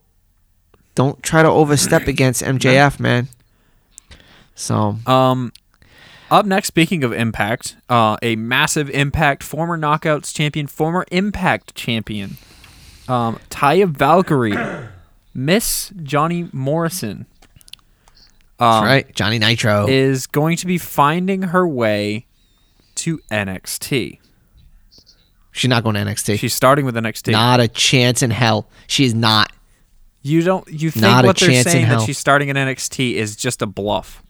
[0.94, 3.28] don't try to overstep against MJF, man.
[4.56, 5.52] So, Um,
[6.30, 12.36] up next, speaking of Impact, uh, a massive Impact former Knockouts champion, former Impact champion,
[13.08, 14.54] um, Taya Valkyrie,
[15.34, 17.26] Miss Johnny Morrison,
[18.60, 19.86] um, that's right, Johnny Nitro.
[19.88, 22.26] is going to be finding her way
[22.96, 24.18] to NXT.
[25.52, 26.38] She's not going to NXT.
[26.38, 27.32] She's starting with NXT.
[27.32, 28.68] not a chance in hell.
[28.86, 29.52] She is not.
[30.22, 30.66] you don't.
[30.68, 33.66] You think Not a what they're saying that she's starting in NXT is just a
[33.66, 34.22] bluff?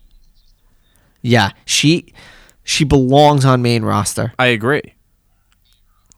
[1.21, 2.13] Yeah, she
[2.63, 4.33] she belongs on main roster.
[4.37, 4.93] I agree.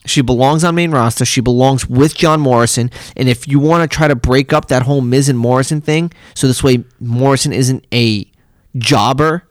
[0.05, 1.25] She belongs on main roster.
[1.25, 2.89] She belongs with John Morrison.
[3.15, 6.11] And if you want to try to break up that whole Miz and Morrison thing,
[6.33, 8.25] so this way Morrison isn't a
[8.77, 9.47] jobber,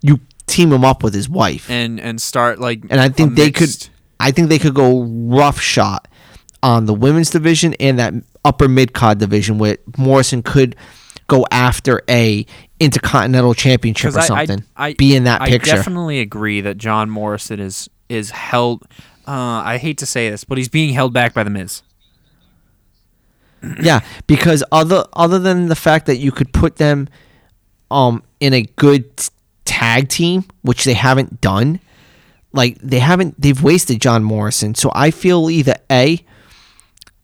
[0.00, 1.68] you team him up with his wife.
[1.68, 2.84] And and start like.
[2.88, 3.70] And I think they could.
[4.20, 6.08] I think they could go rough shot
[6.62, 10.76] on the women's division and that upper mid card division where Morrison could
[11.26, 12.44] go after a
[12.80, 14.64] intercontinental championship or I- I- something.
[14.76, 15.72] I, be in that I picture.
[15.72, 18.82] I definitely agree that John Morrison is is held.
[19.26, 21.82] Uh, I hate to say this, but he's being held back by the Miz.
[23.80, 27.08] yeah, because other other than the fact that you could put them
[27.90, 29.30] um in a good t-
[29.64, 31.80] tag team, which they haven't done,
[32.52, 34.74] like they haven't they've wasted John Morrison.
[34.74, 36.22] So I feel either A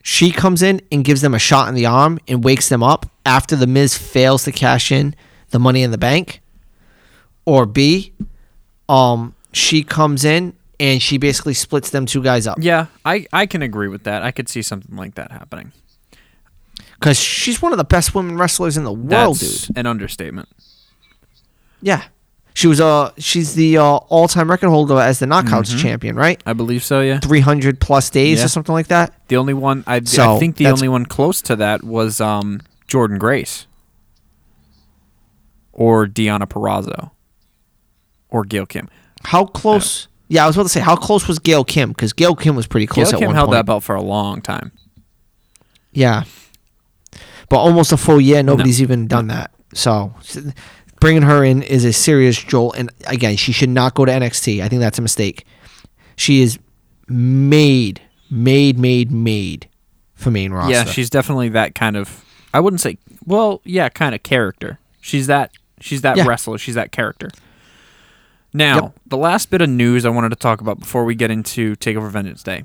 [0.03, 3.07] she comes in and gives them a shot in the arm and wakes them up
[3.27, 5.15] after the Miz fails to cash in
[5.51, 6.41] the money in the bank.
[7.45, 8.13] Or B,
[8.89, 12.59] um, she comes in and she basically splits them two guys up.
[12.61, 14.23] Yeah, I, I can agree with that.
[14.23, 15.73] I could see something like that happening.
[16.95, 19.77] Because she's one of the best women wrestlers in the world, That's dude.
[19.77, 20.49] an understatement.
[21.83, 22.05] Yeah.
[22.61, 26.43] She was uh she's the uh, all time record holder as the knockouts champion, right?
[26.45, 27.01] I believe so.
[27.01, 27.19] Yeah.
[27.19, 28.45] Three hundred plus days Yeah.
[28.45, 29.15] or something like that.
[29.29, 33.19] The only one I, I think the only one close to that was um, Jordynne
[33.19, 33.67] Grace
[35.73, 37.13] or Deonna Purrazzo
[38.29, 38.91] or Gail Kim.
[39.25, 40.09] How close?
[40.29, 42.67] Yeah, I was about to say how close was Gail Kim because Gail Kim was
[42.67, 43.57] pretty close Gail at Kim one held point.
[43.57, 44.71] that belt for a long time.
[45.93, 46.25] Yeah.
[47.49, 49.51] But almost a full year, nobody's even done that.
[49.73, 50.13] So
[51.01, 52.77] bringing her in is a serious jolt.
[52.79, 54.63] And again, she should not go to NXT.
[54.63, 55.45] I think that's a mistake.
[56.17, 56.59] She is
[57.09, 59.69] made, made, made, made
[60.15, 60.73] for main roster.
[60.73, 62.25] Yeah, she's definitely that kind of.
[62.53, 62.99] I wouldn't say.
[63.25, 64.79] Well, yeah, kind of character.
[65.01, 65.53] She's that.
[65.81, 66.27] She's that Yeah.
[66.27, 66.59] wrestler.
[66.59, 67.31] She's that character.
[68.53, 68.93] Now, Yep.
[69.07, 72.11] the last bit of news I wanted to talk about before we get into Takeover
[72.11, 72.65] Vengeance Day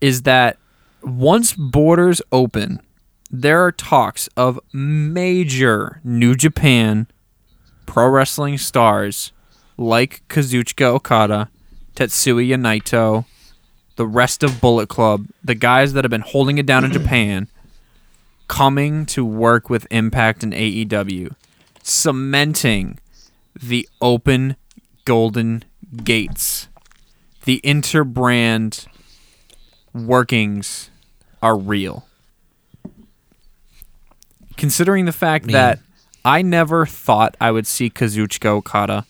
[0.00, 0.58] is that
[1.02, 2.80] once borders open,
[3.30, 7.06] there are talks of major New Japan
[7.86, 9.32] pro wrestling stars
[9.76, 11.50] like Kazuchika Okada,
[11.94, 13.24] Tetsuya Naito,
[13.96, 17.48] the rest of Bullet Club, the guys that have been holding it down in Japan,
[18.48, 21.34] coming to work with Impact and AEW,
[21.82, 22.98] cementing
[23.54, 24.56] the open
[25.04, 25.64] golden
[26.02, 26.68] gates.
[27.44, 28.86] The interbrand
[29.92, 30.90] workings
[31.42, 32.06] are real.
[34.56, 35.52] Considering the fact Man.
[35.52, 35.78] that
[36.24, 39.06] I never thought I would see Kazuchika Okada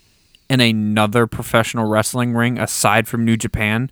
[0.50, 3.90] in another professional wrestling ring aside from New Japan.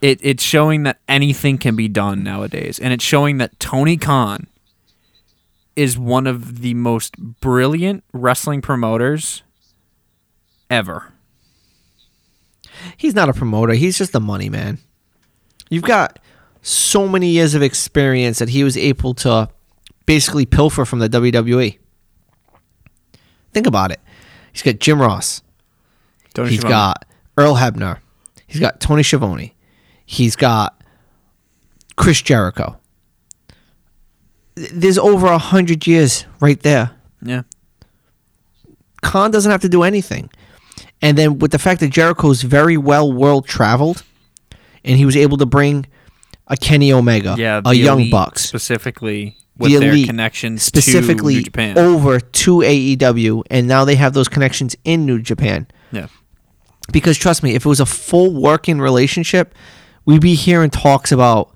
[0.00, 4.46] It it's showing that anything can be done nowadays, and it's showing that Tony Khan
[5.74, 9.42] is one of the most brilliant wrestling promoters
[10.70, 11.12] ever.
[12.96, 13.72] He's not a promoter.
[13.72, 14.78] He's just a money man.
[15.70, 16.18] You've got
[16.62, 19.48] so many years of experience that he was able to
[20.06, 21.78] basically pilfer from the WWE.
[23.52, 24.00] Think about it.
[24.52, 25.42] He's got Jim Ross.
[26.34, 26.72] Tony He's Schiavone.
[26.72, 27.04] got
[27.36, 27.98] Earl Hebner.
[28.46, 29.54] He's got Tony Schiavone.
[30.04, 30.80] He's got
[31.96, 32.78] Chris Jericho.
[34.54, 36.90] There's over a hundred years right there.
[37.22, 37.42] yeah.
[39.02, 40.30] Khan doesn't have to do anything.
[41.02, 44.02] And then with the fact that Jericho's very well world traveled,
[44.84, 45.86] and he was able to bring
[46.48, 51.78] a Kenny Omega, Yeah, a Young Bucks, specifically with the their Elite, connections specifically to
[51.78, 55.66] over to AEW, and now they have those connections in New Japan.
[55.92, 56.08] yeah,
[56.92, 59.54] Because trust me, if it was a full working relationship,
[60.04, 61.54] we'd be hearing talks about,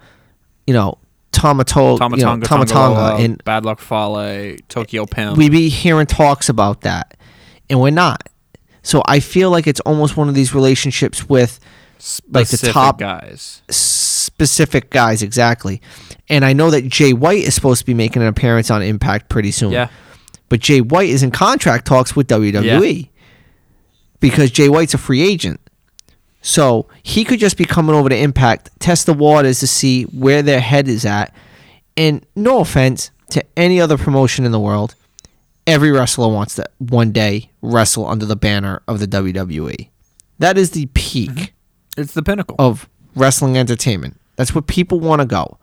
[0.67, 0.99] you know,
[1.33, 5.37] Tamato, Tama you know, Tonga, Tama Tonga, Tonga, and Bad Luck Fale, Tokyo eh, Pimp.
[5.37, 7.17] we'd be hearing talks about that,
[7.69, 8.29] and we're not.
[8.83, 11.61] So I feel like it's almost one of these relationships with
[12.31, 13.63] like the top- guys.
[14.21, 15.81] Specific guys exactly.
[16.29, 19.29] And I know that Jay White is supposed to be making an appearance on Impact
[19.29, 19.73] pretty soon.
[19.73, 19.89] Yeah,
[20.49, 23.09] But Jay White is in contract talks with WWE
[24.21, 25.61] because Jay White's a free agent.
[26.43, 30.43] So he could just be coming over to Impact, test the waters to see where
[30.43, 31.35] their head is at.
[31.97, 34.95] And no offense to any other promotion in the world,
[35.67, 39.89] every wrestler wants to one day wrestle under the banner of the WWE.
[40.39, 42.01] That is the peak mm-hmm.
[42.01, 42.57] it's the pinnacle.
[42.59, 44.19] of wrestling entertainment.
[44.37, 45.59] That's where people want to go.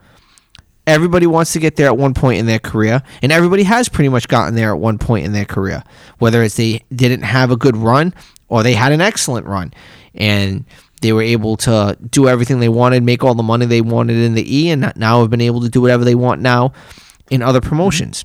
[0.85, 4.09] Everybody wants to get there at one point in their career, and everybody has pretty
[4.09, 5.83] much gotten there at one point in their career.
[6.19, 8.13] Whether it's they didn't have a good run
[8.47, 9.73] or they had an excellent run,
[10.15, 10.63] and
[11.01, 14.33] they were able to do everything they wanted, make all the money they wanted in
[14.33, 16.71] the E, and now have been able to do whatever they want now
[17.29, 18.23] in other promotions.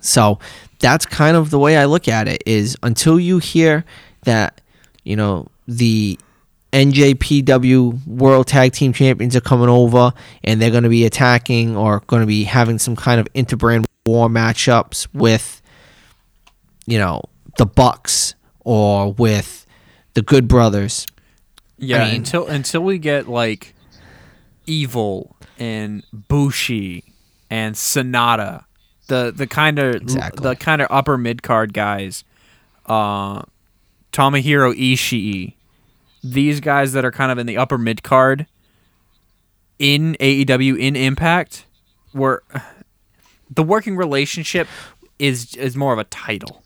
[0.00, 0.38] So
[0.80, 3.84] that's kind of the way I look at it is until you hear
[4.22, 4.60] that,
[5.04, 6.18] you know, the
[6.72, 10.12] NJPW World Tag Team Champions are coming over
[10.44, 13.86] and they're going to be attacking or going to be having some kind of interbrand
[14.04, 15.62] war matchups with,
[16.86, 17.22] you know,
[17.58, 19.66] the Bucks or with
[20.14, 21.06] the Good Brothers.
[21.78, 23.74] yeah, I mean- until until we get like
[24.66, 27.04] Evil and Bushi
[27.50, 28.64] and Sanada,
[29.08, 30.42] the the kind of Exactly.
[30.42, 32.24] the kind of upper mid card guys,
[32.86, 33.42] uh,
[34.12, 35.54] Tomohiro Ishii,
[36.32, 38.46] these guys that are kind of in the upper mid card.
[39.78, 41.66] in AEW in Impact,
[42.12, 42.40] where
[43.50, 44.68] the working relationship
[45.18, 46.62] is is more of a title.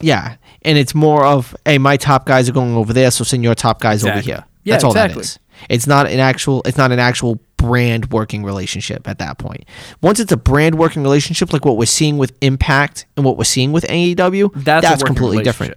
[0.00, 3.42] Yeah, and it's more of hey, my top guys are going over there, so send
[3.44, 4.44] your top guys over here.
[4.64, 5.22] Yeah, That's all exactly.
[5.22, 5.38] that is.
[5.68, 6.62] It's not an actual.
[6.66, 9.64] It's not an actual brand working relationship at that point.
[10.00, 13.44] Once it's a brand working relationship, like what we're seeing with Impact and what we're
[13.44, 15.74] seeing with AEW, That's, working completely different.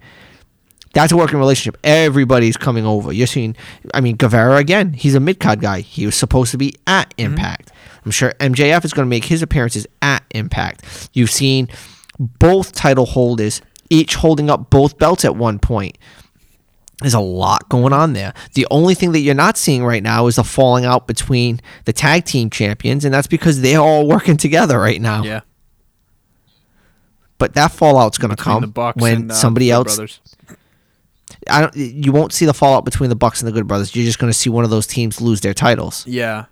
[0.96, 1.78] That's a working relationship.
[1.84, 3.12] Everybody's coming over.
[3.12, 3.56] You're seeing.
[3.94, 4.94] I mean, Guevara again.
[4.94, 5.82] He's a mid card guy.
[5.82, 7.34] He was supposed to be at Mm-hmm.
[7.34, 7.72] Impact.
[8.06, 11.10] I'm sure MJF is going to make his appearances at Impact.
[11.14, 11.68] You've seen
[12.18, 15.98] both title holders each holding up both belts at one point.
[17.02, 18.34] There's a lot going on there.
[18.54, 21.92] The only thing that you're not seeing right now is the falling out between the
[21.92, 25.22] tag team champions, and that's because they're all working together right now.
[25.24, 25.42] Yeah,
[27.38, 30.22] But that fallout's going to come when and uh, somebody else Brothers.
[31.50, 31.76] I don't.
[31.76, 33.96] You won't see the fallout between the Bucks and the Good Brothers.
[33.96, 36.06] You're just going to see one of those teams lose their titles.
[36.08, 36.46] Yeah.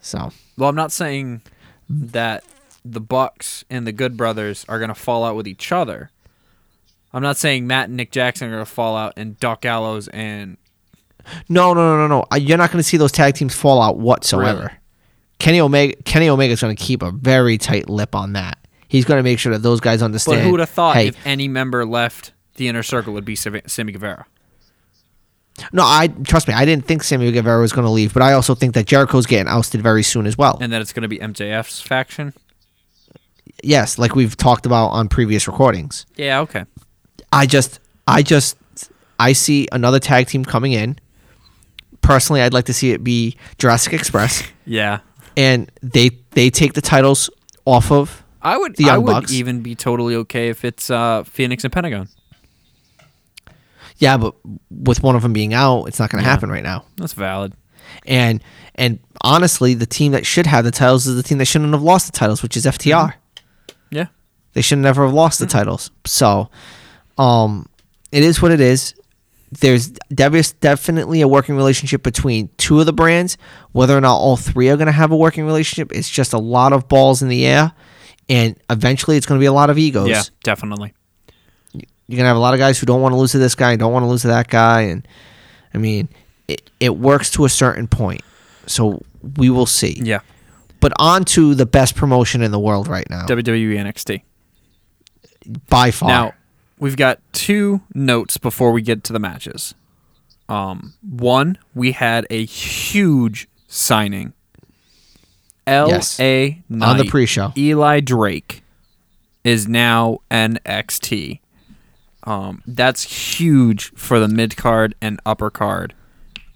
[0.00, 1.42] So Well, I'm not saying
[1.88, 2.44] that
[2.84, 6.10] the Bucks and the Good Brothers are gonna fall out with each other.
[7.12, 10.56] I'm not saying Matt and Nick Jackson are gonna fall out and Doc Gallows and
[11.48, 12.36] no, no, no, no, no.
[12.36, 14.60] You're not going to see those tag teams fall out whatsoever.
[14.60, 14.72] Really?
[15.38, 15.94] Kenny Omega.
[16.04, 18.58] Kenny Omega's going to keep a very tight lip on that.
[18.88, 20.38] He's going to make sure that those guys understand.
[20.38, 23.34] But who would have thought Hey, if any member left the inner circle would be
[23.34, 24.26] Sammy Guevara?
[25.72, 26.54] no, I trust me.
[26.54, 29.26] I didn't think Sammy Guevara was going to leave, but I also think that Jericho's
[29.26, 30.56] getting ousted very soon as well.
[30.60, 32.32] And that it's gonna be MJF's faction?
[33.64, 36.06] yes, like we've talked about on previous recordings.
[36.16, 36.64] Yeah, okay.
[37.32, 38.56] I just, I just,
[39.18, 40.98] I see another tag team coming in.
[42.02, 45.00] Personally, I'd like to see it be Jurassic Express, Yeah.
[45.36, 47.28] and they they take the titles
[47.64, 48.22] off of.
[48.40, 49.32] I would The I would Bucks.
[49.32, 52.08] even be totally okay if it's uh, Fenix and Pentagon.
[53.98, 54.34] Yeah, but
[54.70, 56.32] with one of them being out, it's not going to Yeah.
[56.32, 56.84] happen right now.
[56.96, 57.52] That's valid.
[58.06, 58.42] And
[58.74, 61.82] and honestly, the team that should have the titles is the team that shouldn't have
[61.82, 63.14] lost the titles, which is FTR.
[63.90, 64.06] Yeah.
[64.52, 65.90] They should never have lost the titles.
[66.04, 66.48] So,
[67.16, 67.66] um,
[68.12, 68.94] it is what it is.
[69.60, 73.36] There's definitely a working relationship between two of the brands.
[73.72, 76.38] Whether or not all three are going to have a working relationship, it's just a
[76.38, 77.72] lot of balls in the air,
[78.28, 80.08] and eventually, it's going to be a lot of egos.
[80.08, 80.92] Yeah, definitely.
[82.08, 83.76] You're gonna have a lot of guys who don't want to lose to this guy,
[83.76, 85.06] don't want to lose to that guy, and
[85.74, 86.08] I mean,
[86.48, 88.22] it it works to a certain point.
[88.66, 89.02] So
[89.36, 90.00] we will see.
[90.02, 90.20] Yeah.
[90.80, 94.22] But on to the best promotion in the world right now, WWE NXT.
[95.68, 96.08] by far.
[96.08, 96.34] Now,
[96.78, 99.74] we've got two notes before we get to the matches.
[100.48, 104.32] Um, one, we had a huge signing.
[105.66, 105.88] L.A.
[105.90, 106.18] Yes.
[106.20, 107.52] On the pre-show.
[107.56, 108.62] Eli Drake
[109.44, 111.40] is now NXT.
[112.28, 115.94] Um, that's huge for the mid card and upper card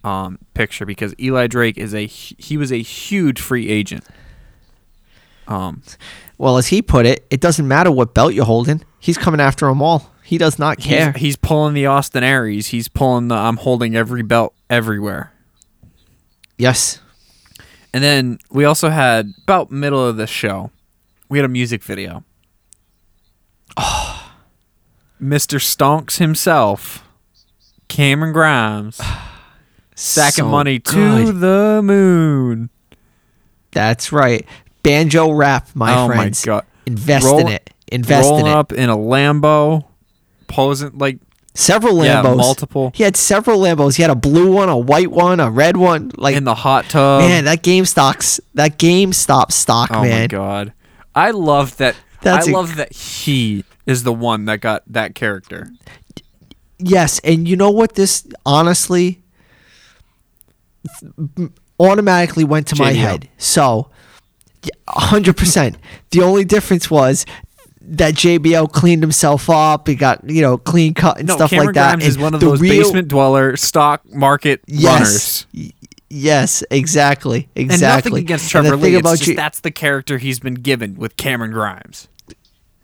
[0.05, 4.05] um, picture because Eli Drake is a he was a huge free agent.
[5.49, 5.83] Um,
[6.37, 8.85] well, as he put it, it doesn't matter what belt you're holding.
[9.01, 10.11] He's coming after them all.
[10.23, 11.13] He does not care.
[11.13, 12.69] he's pulling the Austin Aries.
[12.69, 15.33] He's pulling the I'm holding every belt everywhere.
[16.59, 17.01] yes.
[17.95, 20.71] And then we also had about middle of the show,
[21.31, 22.25] we had a music video.
[25.23, 25.59] Mr.
[25.61, 27.05] Stonks himself,
[27.89, 29.01] Cameron Grimes,
[29.95, 31.41] sacking So money to good.
[31.41, 32.71] the moon.
[33.71, 34.47] That's right.
[34.83, 36.45] Banjo rap, my oh friends.
[36.47, 36.67] my god!
[36.87, 37.71] Invest Roll- in it.
[37.91, 38.55] Invest Rolling in it.
[38.57, 39.85] up in a Lambo,
[40.49, 41.19] posing like
[41.55, 42.25] Several Lambos.
[42.25, 42.93] Yeah, multiple.
[42.95, 43.97] He had several Lambos.
[43.97, 46.11] He had a blue one, a white one, a red one.
[46.17, 47.21] Like in the hot tub.
[47.21, 48.41] man, that game stocks.
[48.55, 50.23] That GameStop stock, oh man.
[50.23, 50.73] my god!
[51.15, 51.95] I love that.
[52.23, 55.71] That's I a- love that he is the one that got that character.
[56.79, 57.95] Yes, and you know what?
[57.95, 59.23] This honestly
[61.79, 63.29] automatically went to my head.
[63.39, 63.91] So,
[64.89, 65.77] hundred percent.
[66.11, 67.25] The only difference was
[67.83, 69.89] that JBL cleaned himself up.
[69.89, 71.99] He got you know clean cut and No, stuff Cameron like that.
[71.99, 75.47] Grimes is one of those real- basement dweller stock market Yes.
[75.55, 75.73] runners.
[76.15, 77.63] Yes, exactly, exactly.
[77.75, 78.97] And nothing against And Trevor Lee.
[78.97, 82.09] It's just you- that's the character he's been given with Cameron Grimes.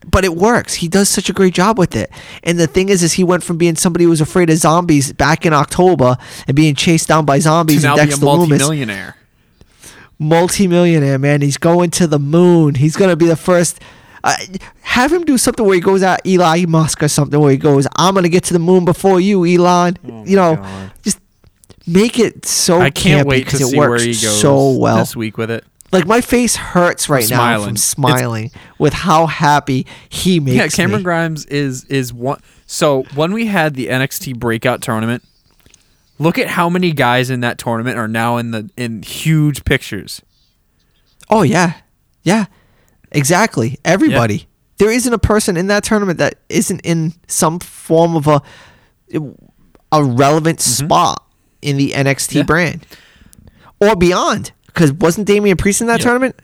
[0.06, 0.74] But it works.
[0.74, 2.10] He does such a great job with it.
[2.44, 5.12] And the thing is, is he went from being somebody who was afraid of zombies
[5.12, 7.82] back in October and being chased down by zombies.
[7.82, 9.16] To now be a Loomis, multimillionaire.
[10.18, 11.42] multimillionaire man.
[11.42, 12.74] He's going to the moon.
[12.76, 13.80] He's gonna be the first.
[14.24, 14.34] Uh,
[14.82, 17.86] have him do something where he goes at Elon Musk or something where he goes,
[17.96, 19.96] "I'm gonna get to the moon before you, Elon."
[20.26, 20.92] you know, Oh God.
[21.02, 21.18] just
[21.86, 22.80] make it so.
[22.80, 24.98] I can't wait to see where works he goes so well.
[24.98, 25.64] this week with it.
[25.92, 27.64] Like my face hurts right now smiling.
[27.66, 31.04] from It's- smiling with how happy he makes Yeah, Cameron me.
[31.04, 32.40] Grimes is is one.
[32.66, 35.22] So when we had the NXT breakout tournament,
[36.20, 40.20] Look at how many guys in that tournament are now in the in huge pictures.
[41.30, 41.74] Oh yeah,
[42.24, 42.46] yeah,
[43.12, 43.78] exactly.
[43.84, 44.48] Everybody.
[44.78, 48.42] There isn't a person in that tournament that isn't in some form of a
[49.92, 51.24] a relevant spot
[51.62, 52.36] in the NXT Mm-hmm.
[52.38, 52.42] Yeah.
[52.42, 52.86] brand
[53.80, 54.50] or beyond.
[54.68, 56.04] Because wasn't Damian Priest in that Yeah.
[56.04, 56.36] tournament?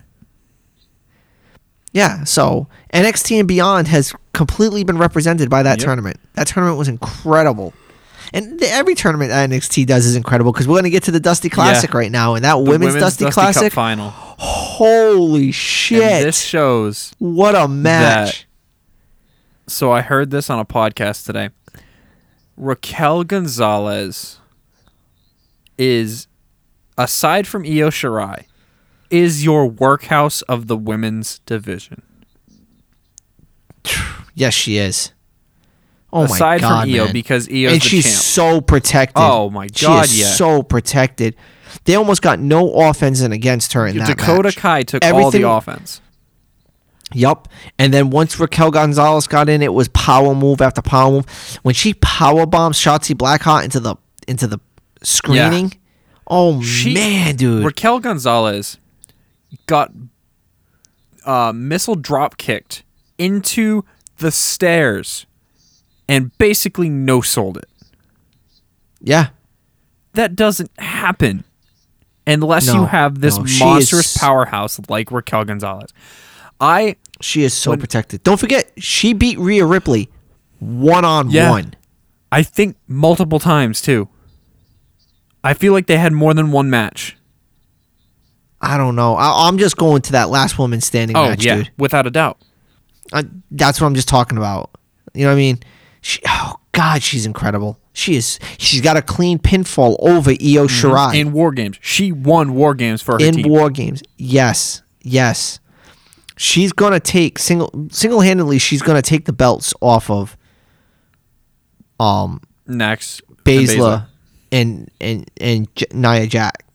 [1.93, 2.23] Yeah.
[2.25, 5.85] So NXT and beyond has completely been represented by that Yep.
[5.85, 6.17] tournament.
[6.33, 7.73] That tournament was incredible.
[8.33, 11.11] And the, every tournament that NXT does is incredible because we're going to get to
[11.11, 13.71] the Dusty Classic right now, and that The women's, Dusty, Cup Classic.
[13.71, 14.09] final.
[14.09, 16.01] Holy shit!
[16.01, 18.47] And this shows what a match!
[19.67, 21.49] so I heard this on a podcast today.
[22.57, 24.39] Raquel Gonzalez
[25.77, 26.27] is
[26.97, 28.45] aside from Io Shirai
[29.09, 32.01] is your workhouse of the women's division.
[34.37, 35.13] Yes, she is.
[36.11, 37.13] Oh aside my god, Aside from Io man.
[37.13, 38.15] because Io's and she's champ.
[38.15, 39.23] so protected.
[39.23, 40.07] Oh my god!
[40.07, 40.27] she is yeah.
[40.27, 41.37] so protected.
[41.85, 44.57] They almost got no offense in against her in that Dakota match.
[44.57, 46.01] Kai took all the offense.
[47.13, 47.47] Yup.
[47.77, 51.25] And then once Raquel Gonzalez got in, it was power move after power move.
[51.61, 53.95] When she power bombed Shotzi Blackheart into the
[54.27, 54.59] into the
[55.03, 55.73] screening,
[56.27, 57.63] oh She- man, dude.
[57.65, 58.77] Raquel Gonzalez
[59.67, 59.91] got
[61.25, 62.83] uh, missile drop kicked
[63.17, 63.83] into
[64.17, 65.25] the stairs
[66.07, 67.65] and basically no sold it.
[69.01, 69.27] yeah.
[70.13, 71.43] That doesn't happen
[72.25, 75.89] unless No, you have this no, monstrous is- powerhouse like Raquel Gonzalez.
[76.59, 78.23] I She is so When- protected.
[78.23, 80.09] Don't forget, she beat Rhea Ripley
[80.59, 81.49] one on Yeah.
[81.49, 81.73] one.
[82.31, 84.07] I think multiple times too.
[85.45, 87.15] I feel like they had more than one match.
[88.59, 89.15] I don't know.
[89.15, 91.71] I, I'm just going to that last woman standing Oh match, yeah, dude.
[91.77, 92.39] without a doubt.
[93.13, 94.71] I, that's what I'm just talking about.
[95.13, 95.59] You know what I mean?
[96.01, 97.79] She, oh God, she's incredible.
[97.93, 98.39] She is.
[98.57, 103.01] She's got a clean pinfall over Io Shirai In war games, she won war games
[103.01, 103.47] for her in team.
[103.49, 104.01] war games.
[104.17, 105.59] Yes, yes.
[106.37, 108.57] She's gonna take single single handedly.
[108.59, 110.35] She's gonna take the belts off of
[111.99, 114.07] um Nax, Baszler
[114.51, 116.65] and and and J- Nia Jack.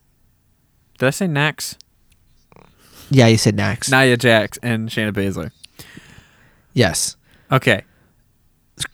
[0.98, 1.76] Did I say Nax?
[3.10, 3.90] Yeah, you said Nax.
[3.90, 5.50] Nia Jax and Shayna Baszler.
[6.74, 7.16] yes,
[7.50, 7.82] Okay.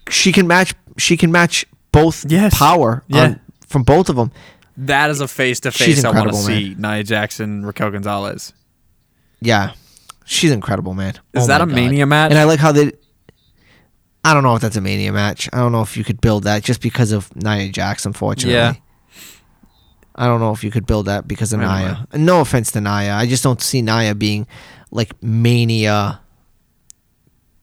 [0.09, 0.75] she can match.
[0.99, 2.57] She can match both Yes.
[2.59, 3.23] power Yeah.
[3.23, 4.31] on- from both of them.
[4.79, 6.75] That is a face to face I want to see.
[6.79, 8.53] Nia Jackson, Raquel Gonzalez.
[9.41, 9.73] Yeah,
[10.25, 11.15] she's incredible, man.
[11.35, 11.75] Is Oh that a God.
[11.75, 12.31] Mania match?
[12.31, 12.93] And I like how they.
[14.27, 15.49] I don't know if that's a mania match.
[15.53, 18.05] I don't know if you could build that just because of Nia Jax.
[18.07, 18.75] Unfortunately, Yeah.
[20.19, 22.07] I don't know if you could build that because of Nia.
[22.15, 24.47] No offense to Nia, I just don't see Nia being
[24.91, 26.21] like mania.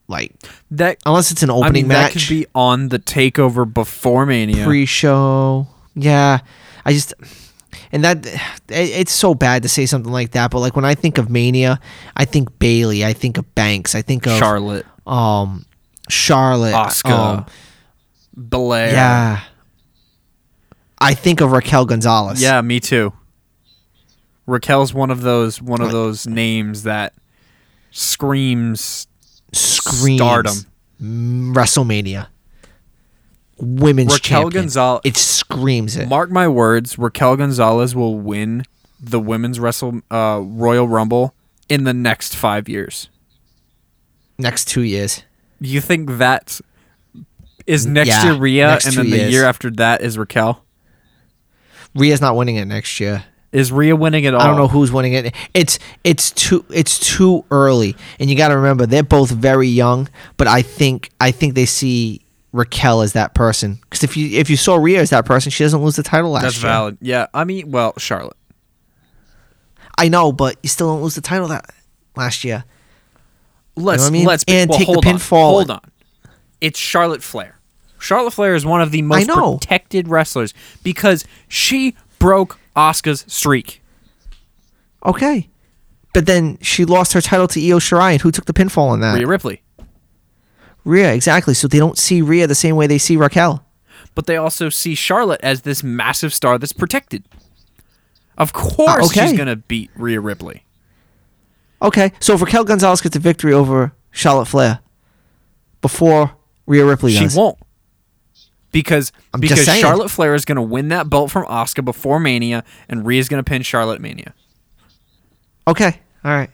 [0.08, 0.34] Like
[0.72, 4.26] that unless it's an I opening mean, that match, could be on the takeover before
[4.26, 4.66] Mania.
[4.66, 5.68] pre-show.
[5.96, 6.40] Yeah,
[6.86, 7.14] I just
[7.92, 8.38] and that it,
[8.70, 10.52] it's so bad to say something like that.
[10.52, 11.80] But like when I think of mania,
[12.16, 15.66] I think Bayley, I think of Banks, I think of Charlotte, um
[16.14, 17.46] Charlotte, Asuka, um,
[18.36, 18.92] Blair.
[18.94, 19.44] yeah.
[21.00, 22.42] I think of Raquel Gonzalez.
[22.42, 23.12] Yeah, me too.
[24.46, 27.14] Raquel's one of those one of those names that
[27.92, 29.08] screams
[29.52, 30.56] screams Stardom.
[31.02, 32.28] Mm, WrestleMania,
[33.58, 34.64] women's Raquel champion.
[34.64, 35.02] Gonzalez.
[35.04, 36.08] It screams it.
[36.08, 38.64] Mark my words, Raquel Gonzalez will win
[39.00, 41.34] the women's wrestle uh, Royal Rumble
[41.68, 43.10] in the next five years.
[44.38, 45.24] Next two years.
[45.66, 46.60] You think that
[47.66, 49.32] is next Yeah, year Rhea, next and then the years.
[49.32, 50.64] year after that is Raquel?
[51.96, 53.24] Rhea's not winning it next year.
[53.52, 54.42] Is Rhea winning it all?
[54.42, 55.34] I don't know who's winning it.
[55.54, 60.10] It's it's too it's too early, and you got to remember they're both very young.
[60.38, 64.50] But I think I think they see Raquel as that person because if you if
[64.50, 66.72] you saw Rhea as that person, she doesn't lose the title last That's year.
[66.72, 66.98] valid.
[67.00, 68.38] Yeah, I mean, well, Charlotte.
[70.00, 71.70] I know, but you still don't lose the title that
[72.16, 72.64] last year.
[73.76, 74.26] Let's what I mean?
[74.26, 75.50] let's And well, take the pinfall.
[75.50, 75.82] Hold on.
[76.62, 77.60] It's Charlotte Flair.
[78.00, 80.54] Charlotte Flair is one of the most protected wrestlers
[80.84, 83.82] because she broke Asuka's streak.
[85.06, 85.50] Okay,
[86.14, 89.00] but then she lost her title to Io Shirai, and who took the pinfall on
[89.02, 89.16] that?
[89.16, 89.62] Rhea Ripley.
[90.86, 91.54] Rhea, exactly.
[91.54, 93.66] So they don't see Rhea the same way they see Raquel.
[94.16, 97.24] But they also see Charlotte as this massive star that's protected.
[98.38, 99.28] Of course Ah, okay.
[99.30, 100.66] she's gonna beat Rhea Ripley.
[101.84, 104.80] Okay, so if Raquel Gonzalez gets a victory over Charlotte Flair
[105.82, 106.32] before
[106.66, 107.58] Rhea Ripley She does, won't.
[108.72, 109.66] Because I'm because.
[109.66, 113.62] Charlotte Flair is gonna win that belt from Asuka before Mania and Rhea's gonna pin
[113.62, 114.34] Charlotte Mania.
[115.68, 116.00] Okay.
[116.24, 116.50] All right.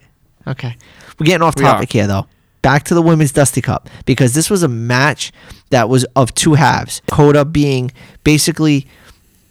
[0.46, 0.76] Okay.
[1.18, 2.26] We're getting off topic here though.
[2.62, 5.32] Back to the women's Dusty Cup because this was a match
[5.70, 7.00] that was of two halves.
[7.10, 7.90] Coda being
[8.22, 8.86] basically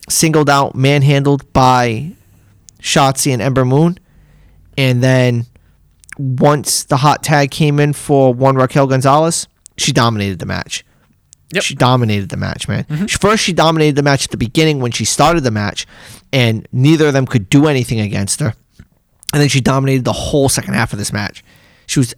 [0.07, 2.11] singled out, manhandled by
[2.81, 3.97] Shotzi and Ember Moon.
[4.77, 5.45] And then
[6.19, 9.47] once the hot tag came in for one Raquel Gonzalez,
[9.77, 10.83] she dominated the match.
[11.53, 11.63] Yep.
[11.63, 12.83] She dominated the match, man.
[12.83, 13.05] Mm-hmm.
[13.05, 15.87] First, she dominated the match at the beginning when she started the match,
[16.31, 18.53] and neither of them could do anything against her.
[19.33, 21.43] And then she dominated the whole second half of this match.
[21.87, 22.13] She was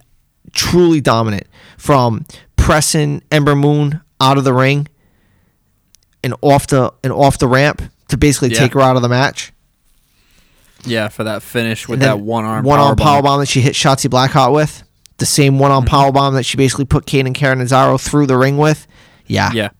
[0.52, 1.46] truly dominant
[1.78, 2.26] from
[2.56, 4.88] pressing Ember Moon out of the ring
[6.24, 8.58] and off the and off the ramp to basically Yeah.
[8.58, 9.51] take her out of the match.
[10.84, 13.74] Yeah, for that finish with that one arm one arm power bomb that she hit
[13.74, 14.82] Shotzi Blackheart with.
[15.18, 15.94] The same one arm mm-hmm.
[15.94, 18.86] powerbomb that she basically put Kane and Karen Nazaro through the ring with.
[19.26, 19.52] Yeah.
[19.52, 19.70] Yeah.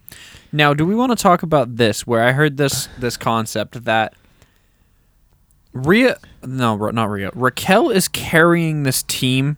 [0.53, 2.07] Now, do we want to talk about this?
[2.07, 4.15] Where I heard this this concept that
[5.73, 7.31] Rhea, no, not Rhea.
[7.35, 9.57] Raquel is carrying this team,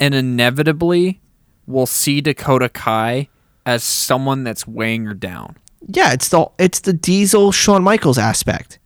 [0.00, 1.20] and inevitably,
[1.66, 3.28] we'll see Dakota Kai
[3.66, 5.56] as someone that's weighing her down.
[5.86, 8.78] Yeah, it's the it's the Diesel Shawn Michaels aspect.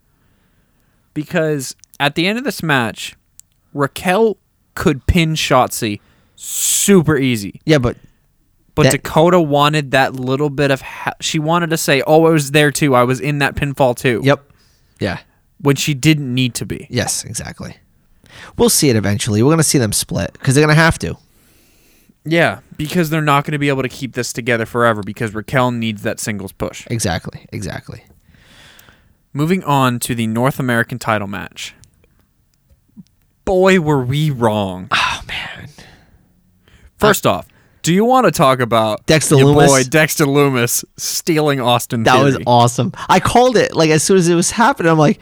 [1.15, 3.17] Because at the end of this match,
[3.75, 4.37] Raquel
[4.75, 6.01] could pin Shotzi
[6.37, 7.61] super easy.
[7.65, 7.97] Yeah, but
[8.75, 12.31] But That- Dakota wanted that little bit of ha- she wanted to say, "Oh, I
[12.31, 12.95] was there too.
[12.95, 14.49] I was in that pinfall too." yep.
[15.01, 15.19] Yeah.
[15.61, 16.87] When she didn't need to be.
[16.89, 17.77] Yes, exactly.
[18.57, 19.43] We'll see it eventually.
[19.43, 21.17] We're gonna see them split because they're gonna have to.
[22.25, 25.71] Yeah, because they're not going to be able to keep this together forever because Raquel
[25.71, 26.87] needs that singles push.
[26.91, 27.47] Exactly.
[27.53, 28.05] Exactly.
[29.33, 31.75] Moving on to the North American title match.
[33.45, 34.89] Boy, were we wrong.
[34.91, 35.69] Oh man.
[36.99, 37.47] First off,
[37.83, 39.69] do you want to talk about Dexter your Lumis?
[39.69, 42.93] boy Dexter Lumis stealing Austin That was awesome.
[43.09, 44.91] I called it like as soon as it was happening.
[44.91, 45.21] I'm like,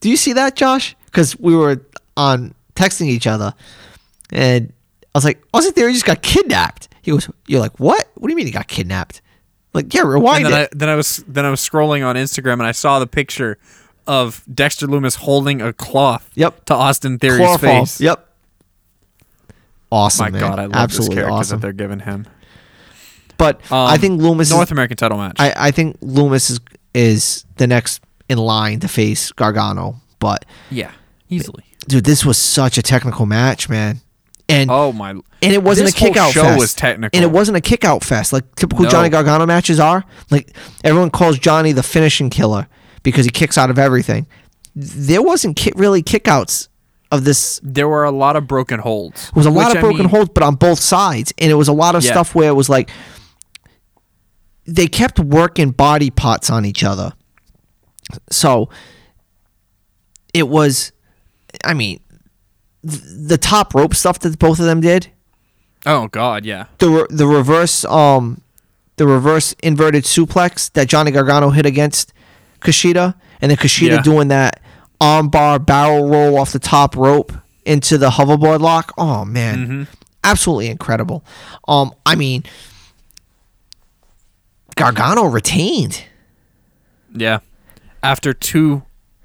[0.00, 1.82] "Do you see that, Josh?" Because we were
[2.16, 3.52] on texting each other,
[4.30, 4.72] and
[5.14, 8.08] I was like, "Austin Theory just got kidnapped." He goes, "You're like what?
[8.14, 9.20] What do you mean he got kidnapped?"
[9.76, 10.68] Like, yeah, rewind and then it.
[10.72, 13.58] I then I was then I was scrolling on Instagram and I saw the picture
[14.06, 16.64] of Dexter Lumis holding a cloth Yep.
[16.66, 18.00] to Austin Theory's face.
[18.00, 18.26] Yep.
[19.90, 20.40] Awesome, My man.
[20.40, 21.60] God, I love Absolutely this character awesome.
[21.60, 22.26] that they're giving him.
[23.38, 24.50] But I Um, think Lumis.
[24.50, 25.36] North is, American title match.
[25.38, 26.60] I, I think Lumis is
[26.94, 30.00] is the next in line to face Gargano.
[30.18, 30.90] But yeah,
[31.28, 31.64] easily.
[31.86, 34.00] dude, this was such a technical match, man.
[34.48, 35.10] And Oh my!
[35.10, 36.58] and it wasn't this a kick whole out show fest.
[36.60, 37.16] was technical.
[37.16, 38.90] And it wasn't a kick out fest like typical No.
[38.90, 40.04] Johnny Gargano matches are.
[40.30, 42.68] Like everyone calls Johnny the finishing killer
[43.02, 44.26] because he kicks out of everything.
[44.76, 46.68] There wasn't ki- really kickouts
[47.10, 47.58] of this.
[47.64, 49.28] There were a lot of broken holds.
[49.30, 51.54] It was a lot of I broken mean, holds, but on both sides, and it
[51.54, 52.12] was a lot of Yeah.
[52.12, 52.88] stuff where it was like
[54.64, 57.12] they kept working body parts on each other.
[58.30, 58.68] So
[60.34, 60.92] it was,
[61.64, 62.00] I mean,
[62.86, 65.08] the top rope stuff that both of them did.
[65.84, 66.66] Oh God, yeah.
[66.78, 68.40] the re- the reverse um
[68.96, 72.12] the reverse inverted suplex that Johnny Gargano hit against
[72.60, 74.02] Kushida, and then Kushida Yeah.
[74.02, 74.60] doing that
[75.00, 77.32] armbar barrel roll off the top rope
[77.64, 78.92] into the hoverboard lock.
[78.96, 79.82] Oh man, Mm-hmm.
[80.24, 81.24] absolutely incredible.
[81.68, 82.44] Um, I mean,
[84.76, 86.04] Gargano retained.
[87.14, 87.38] Yeah.
[88.02, 88.82] After two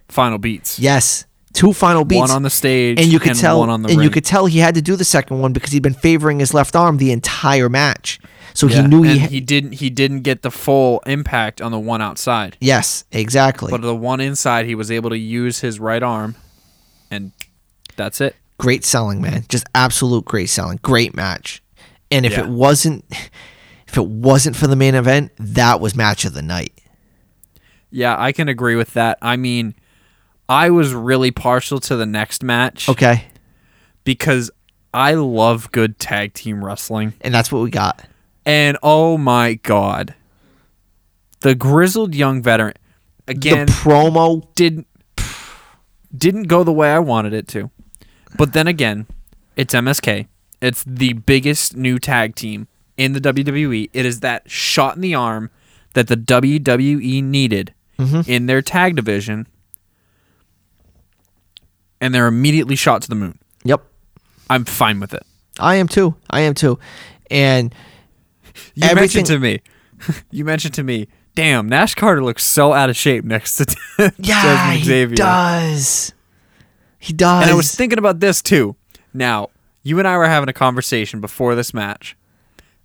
[0.07, 0.79] final beats.
[0.79, 2.19] Yes, two final beats.
[2.19, 4.03] One on the stage and you could tell, one on the and ring.
[4.05, 6.53] you could tell he had to do the second one because he'd been favoring his
[6.53, 8.19] left arm the entire match.
[8.53, 11.71] So Yeah, he knew and he, he didn't he didn't get the full impact on
[11.71, 12.57] the one outside.
[12.59, 13.71] Yes, exactly.
[13.71, 16.35] But the one inside he was able to use his right arm
[17.09, 17.31] and
[17.95, 18.35] that's it.
[18.57, 19.45] great selling, man.
[19.49, 20.79] Just absolute great selling.
[20.81, 21.61] Great match.
[22.09, 22.41] And if Yeah.
[22.41, 23.05] it wasn't
[23.87, 26.73] if it wasn't for the main event, that was match of the night.
[27.89, 29.17] Yeah, I can agree with that.
[29.21, 29.75] I mean,
[30.51, 33.23] I was really partial to the next match Okay.
[34.03, 34.51] because
[34.93, 37.13] I love good tag team wrestling.
[37.21, 38.03] And that's what we got.
[38.45, 40.13] And oh my god.
[41.39, 42.73] The grizzled young veteran
[43.29, 44.87] again the promo didn't
[46.15, 47.71] didn't go the way I wanted it to.
[48.37, 49.07] But then again,
[49.55, 50.27] it's MSK.
[50.61, 53.89] It's the biggest new tag team in the WWE.
[53.93, 55.49] It is that shot in the arm
[55.93, 58.29] that the WWE needed mm-hmm.
[58.29, 59.47] in their tag division.
[62.01, 63.37] And they're immediately shot to the moon.
[63.63, 63.81] Yep.
[64.49, 65.23] I'm fine with it.
[65.59, 66.15] I am too.
[66.29, 66.79] I am too.
[67.29, 67.73] And
[68.75, 69.61] You Everything- mentioned to me.
[70.31, 71.07] you mentioned to me.
[71.35, 73.75] Damn, Nash Carter looks so out of shape next to
[74.17, 75.09] yeah, Dezmond Xavier.
[75.11, 76.13] he does.
[76.99, 77.43] He does.
[77.43, 78.75] And I was thinking about this too.
[79.13, 79.49] Now,
[79.83, 82.17] you and I were having a conversation before this match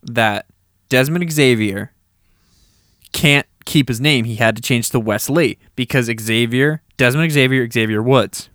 [0.02, 0.46] that
[0.90, 1.90] Dezmond Xavier
[3.12, 4.24] can't keep his name.
[4.26, 8.48] He had to change to Wesley because Xavier, Dezmond Xavier, Xavier Woods.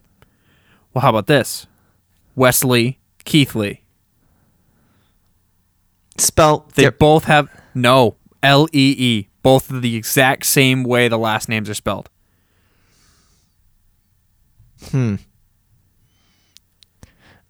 [0.94, 1.68] Well, how about this?
[2.36, 3.82] Wesley Keith Lee.
[6.18, 11.18] spelt They dip- both have no L E E, both the exact same way the
[11.18, 12.10] last names are spelled.
[14.90, 15.16] Hmm.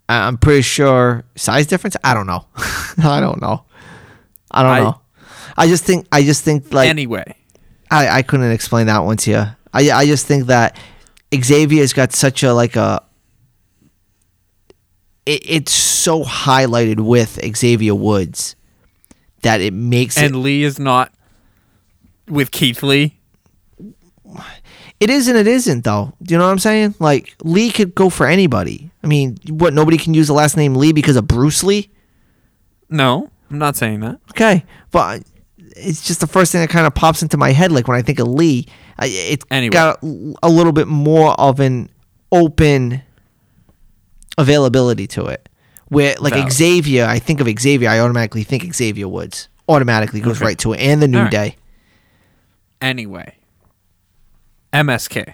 [0.10, 1.96] I'm pretty sure size difference.
[2.04, 2.46] I don't know.
[3.04, 3.64] I don't know.
[4.52, 5.02] I don't I- know.
[5.58, 6.08] I just think.
[6.12, 7.36] I just think like anyway,
[7.90, 9.44] I, I couldn't explain that one to you.
[9.74, 10.78] I I just think that
[11.34, 13.04] Xavier's got such a like a.
[15.26, 18.56] It, it's so highlighted with Xavier Woods
[19.44, 20.26] that it makes it.
[20.26, 21.12] and Lee is not
[22.28, 23.18] with Keith Lee.
[25.00, 26.14] It is and it isn't though.
[26.22, 26.96] Do you know what I'm saying?
[27.00, 28.92] Like Lee could go for anybody.
[29.04, 29.74] I mean, what?
[29.74, 31.90] Nobody can use the last name Lee because of Bruce Lee.
[32.90, 34.20] No, I'm not saying that.
[34.32, 35.24] Okay, but
[35.76, 37.72] it's just the first thing that kind of pops into my head.
[37.72, 38.68] Like when I think of Lee,
[39.00, 39.72] it's Anyway.
[39.72, 41.90] got a, a little bit more of an
[42.32, 43.02] open
[44.38, 45.48] availability to it.
[45.90, 46.54] Where like Valid.
[46.54, 49.50] Xavier, I think of Xavier, I automatically think Xavier Woods.
[49.68, 50.46] Automatically goes Okay.
[50.46, 51.32] right to it, and the New right.
[51.32, 51.56] Day.
[52.82, 53.36] Anyway,
[54.74, 55.34] MSK,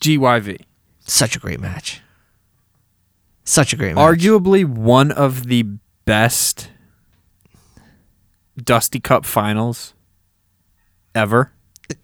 [0.00, 0.60] GYV,
[1.00, 2.00] Such a great match.
[3.44, 4.02] Such a great match.
[4.18, 5.64] arguably one of the
[6.04, 6.70] best
[8.56, 9.94] Dusty Cup finals
[11.14, 11.52] ever.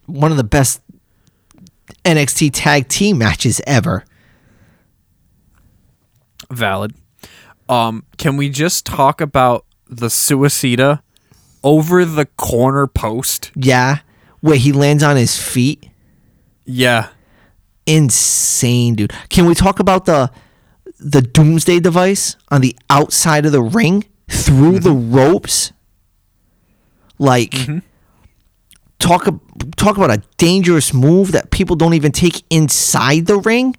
[0.07, 0.81] one of the best
[2.05, 4.05] NXT tag team matches ever.
[6.51, 6.95] Valid.
[7.69, 11.01] Um, can we just talk about the Suicida
[11.63, 13.51] over the corner post?
[13.55, 13.99] Yeah,
[14.41, 15.89] where he lands on his feet.
[16.65, 17.09] Yeah.
[17.87, 19.13] Insane, dude.
[19.29, 20.31] Can we talk about the
[20.99, 25.73] the Doomsday device on the outside of the ring through the ropes?
[27.19, 27.55] Like
[28.99, 29.29] talk
[29.77, 33.77] talk about a dangerous move that people don't even take inside the ring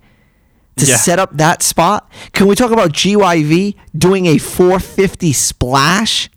[0.77, 0.95] to Yeah.
[0.97, 2.09] set up that spot.
[2.33, 6.29] Can we talk about GYV doing a 450 splash?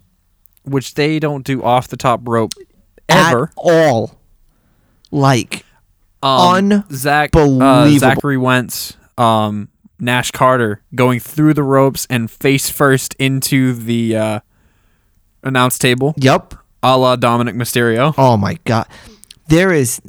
[0.64, 2.52] Which they don't do off the top rope
[3.08, 3.50] at ever.
[3.56, 4.20] all.
[5.10, 5.64] Like
[6.22, 7.98] Um, Zach, uh, unbelievable.
[8.00, 9.68] Zachary Wentz, um,
[10.00, 14.40] Nash Carter going through the ropes and face first into the uh,
[15.42, 16.54] announce table, yep.
[16.82, 18.14] a la Dominik Mysterio.
[18.18, 18.86] Oh my god.
[19.48, 20.00] There is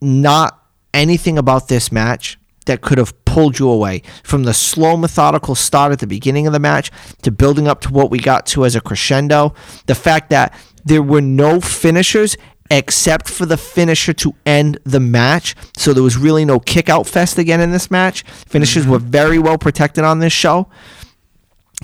[0.00, 0.62] not
[0.92, 2.38] anything about this match
[2.68, 6.52] that could have pulled you away from the slow methodical start at the beginning of
[6.52, 6.90] the match
[7.22, 9.52] to building up to what we got to as a crescendo.
[9.86, 10.54] The fact that
[10.84, 12.36] there were no finishers
[12.70, 15.54] except for the finisher to end the match.
[15.76, 18.22] So there was really no kick out fest again in this match.
[18.22, 18.92] Finishers mm-hmm.
[18.92, 20.68] were very well protected on this show.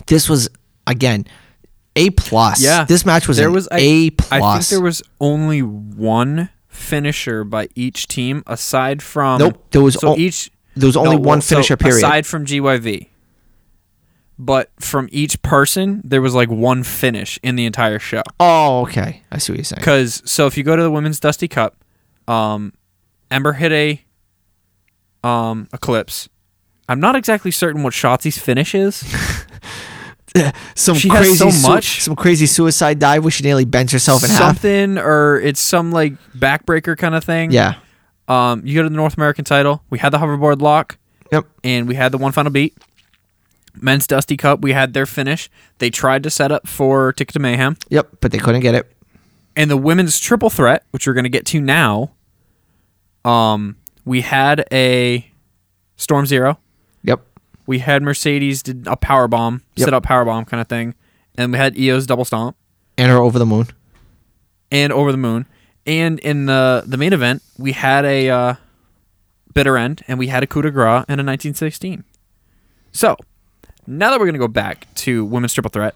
[0.07, 0.49] This was
[0.87, 1.27] again
[1.97, 2.63] a plus.
[2.63, 4.33] Yeah, This match was there was I- a plus.
[4.33, 9.95] I think there was only one finisher by each team aside from Nope, there was
[9.95, 11.99] so o- each There was only no, one well, so finisher period.
[11.99, 13.09] aside from GYV.
[14.37, 18.23] But from each person, there was like one finish in the entire show.
[18.41, 19.23] oh, okay.
[19.31, 19.79] I see what you're saying.
[19.81, 21.77] Because so if you go to the women's Dusty Cup,
[22.27, 22.73] um,
[23.31, 24.05] Ember hit a
[25.27, 26.29] um eclipse.
[26.89, 29.05] I'm not exactly certain what Shotzi's finish is.
[30.75, 32.03] Some she crazy so much.
[32.03, 34.39] some crazy suicide dive where she nearly bends herself in half.
[34.41, 37.53] Something or it's some like backbreaker kind of thing.
[37.53, 37.77] Yeah.
[38.29, 39.83] Um, you go to the North American title.
[39.91, 40.97] We had the hoverboard lock
[41.33, 41.47] Yep.
[41.63, 42.77] and we had the one final beat.
[43.81, 45.51] Men's Dusty Cup, we had their finish.
[45.79, 47.77] They tried to set up for Ticket to Mayhem.
[47.91, 48.09] Yep.
[48.21, 48.91] But they couldn't get it.
[49.57, 52.13] and the women's triple threat, which we're going to get to now,
[53.25, 55.31] um, we had a
[55.97, 56.59] Storm Zero.
[57.03, 57.21] Yep.
[57.67, 59.85] We had Mercedes did a power bomb, Yep.
[59.87, 60.95] set up power bomb kind of thing,
[61.37, 62.57] and we had Io's double stomp
[62.99, 63.69] And her over the moon.
[64.71, 65.47] and over the moon.
[65.87, 68.55] And in the the main event, we had a uh,
[69.53, 72.05] bitter end, and we had a coup de grace and a 1916.
[72.93, 73.17] So
[73.87, 75.95] now that we're gonna go back to women's triple threat,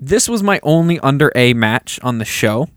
[0.00, 2.68] this was my only under A match on the show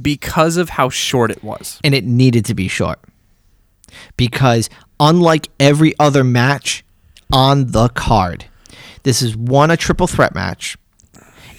[0.00, 1.80] because of how short it was.
[1.84, 2.98] And it needed to be short.
[4.16, 6.84] Because unlike every other match
[7.32, 8.46] on the card,
[9.02, 10.76] this is one, a triple threat match.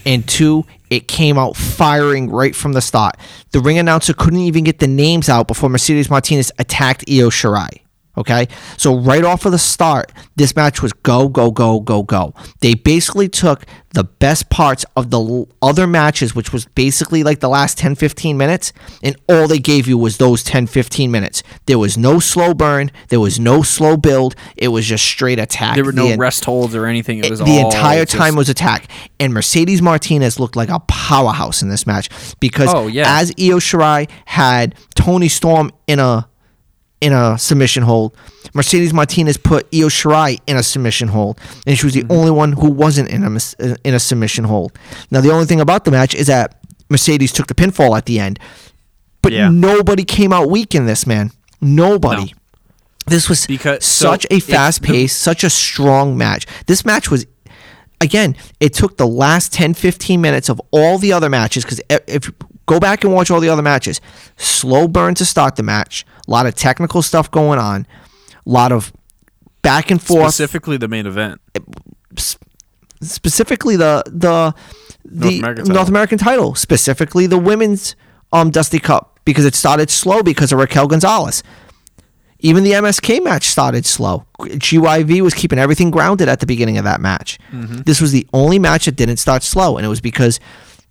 [0.05, 0.65] And two,
[0.95, 3.17] it came out firing right from the start.
[3.51, 7.82] The ring announcer couldn't even get the names out before Mercedes Martinez attacked Io Shirai.
[8.15, 8.47] Okay,
[8.77, 12.33] so right off of the start, this match was go, go, go, go, go.
[12.59, 17.49] They basically took the best parts of the other matches, which was basically like the
[17.49, 21.41] last 10, 15 minutes, and all they gave you was those 10, 15 minutes.
[21.65, 25.73] There was no slow burn, there was no slow build, it was just straight attack.
[25.75, 27.17] There were no The- rest holds or anything.
[27.19, 28.87] It eh, was the entire just- time was attack.
[29.19, 32.09] And Mercedes Martinez looked like a powerhouse in this match
[32.39, 33.19] because Oh, yeah.
[33.19, 36.27] as Io Shirai had Toni Storm in a
[37.03, 38.15] in a submission hold,
[38.53, 42.11] Mercedes Martinez put Io Shirai in a submission hold, and she was the Mm-hmm.
[42.19, 43.29] only one who wasn't in a
[43.87, 44.71] in a submission hold.
[45.11, 48.19] Now the only thing about the match is that Mercedes took the pinfall at the
[48.19, 48.39] end,
[49.21, 49.49] but Yeah.
[49.49, 51.31] nobody came out weak in this man.
[51.61, 52.33] Nobody.
[53.07, 56.45] This was Because- so such a fast pace, such a strong match.
[56.67, 57.25] This match was,
[57.99, 62.31] again, it took the last 10, 15 minutes of all the other matches because if
[62.65, 63.99] go back and watch all the other matches,
[64.37, 67.87] slow burn to start the match, a lot of technical stuff going on,
[68.45, 68.91] a lot of
[69.61, 70.33] back and forth.
[70.33, 71.41] Specifically, the main event.
[73.01, 74.53] specifically the the
[75.05, 75.89] the American North.
[75.89, 77.95] American title, specifically the women's
[78.31, 81.43] um Dusty Cup because it started slow because of Raquel Gonzalez.
[82.39, 84.25] Even the MSK match started slow.
[84.39, 87.39] GYV was keeping everything grounded at the beginning of that match.
[87.85, 90.41] This was the only match that didn't start slow, and it was because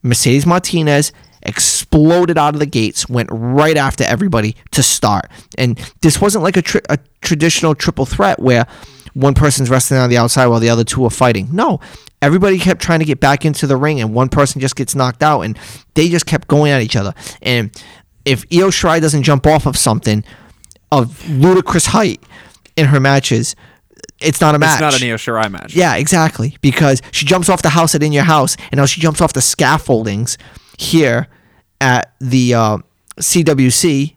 [0.02, 1.12] Mercedes Martinez
[1.44, 5.30] exploded out of the gates, went right after everybody to start.
[5.58, 8.66] And this wasn't like a, tri- a traditional triple threat where
[9.14, 11.48] one person's wrestling on the outside while the other two are fighting.
[11.52, 11.80] No,
[12.20, 15.22] everybody kept trying to get back into the ring, and one person just gets knocked
[15.22, 15.58] out, and
[15.94, 17.14] they just kept going at each other.
[17.42, 17.70] And
[18.24, 20.24] if Io Shirai doesn't jump off of something
[20.90, 22.22] of ludicrous height
[22.76, 23.54] in her matches,
[24.20, 24.80] it's not a match.
[24.80, 25.74] It's not an Io Shirai match.
[25.74, 26.56] Yeah, exactly.
[26.60, 29.32] Because she jumps off the house at In Your House, and now she jumps off
[29.32, 30.38] the scaffoldings
[30.78, 31.28] here
[31.80, 32.78] at the uh,
[33.20, 34.14] CWC,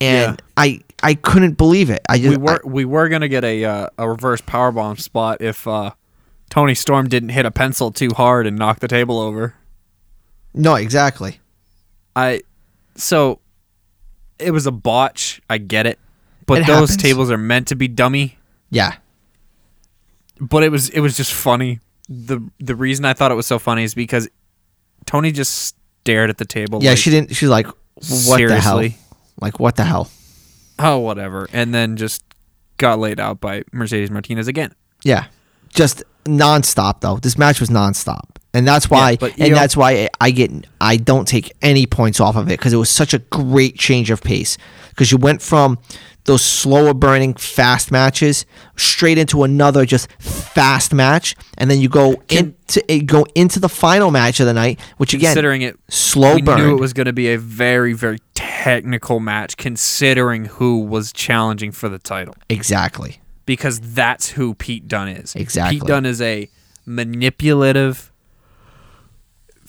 [0.00, 0.46] and Yeah.
[0.56, 2.00] I I couldn't believe it.
[2.08, 5.66] I just we were we were gonna get a uh, a reverse powerbomb spot if
[5.66, 5.92] uh,
[6.50, 9.54] Toni Storm didn't hit a pencil too hard and knock the table over.
[10.54, 11.40] No exactly.
[12.14, 12.42] I
[12.94, 13.40] so
[14.38, 15.40] it was a botch.
[15.50, 15.98] I get it,
[16.46, 17.02] but It those happens.
[17.02, 18.38] tables are meant to be dummy.
[18.70, 18.94] Yeah,
[20.40, 21.80] But it was it was just funny.
[22.08, 24.28] the The reason I thought it was so funny is because
[25.06, 26.82] Toni just stared at the table.
[26.82, 26.90] yeah.
[26.90, 27.34] like, she didn't.
[27.34, 28.82] She's like, what the hell?
[29.40, 30.10] Like what the hell?
[30.78, 32.22] Oh, whatever, and then just
[32.76, 34.74] got laid out by Mercedes Martinez again.
[35.04, 35.26] Yeah,
[35.68, 37.16] just nonstop though.
[37.16, 39.18] This match was nonstop, and that's why.
[39.20, 40.50] Yeah, and that's why I get.
[40.80, 44.10] I don't take any points off of it because it was such a great change
[44.10, 44.58] of pace.
[44.90, 45.78] Because you went from
[46.24, 48.46] those slower burning fast matches
[48.76, 53.58] straight into another just fast match, and then you go Can- into eh, go into
[53.58, 56.58] the final match of the night, which again considering it slow we burn.
[56.58, 61.72] knew it was going to be a very very technical match considering who was challenging
[61.72, 63.20] for the title exactly.
[63.46, 65.34] because that's who Pete Dunne is.
[65.34, 65.80] Exactly.
[65.80, 66.48] Pete Dunne is a
[66.86, 68.11] manipulative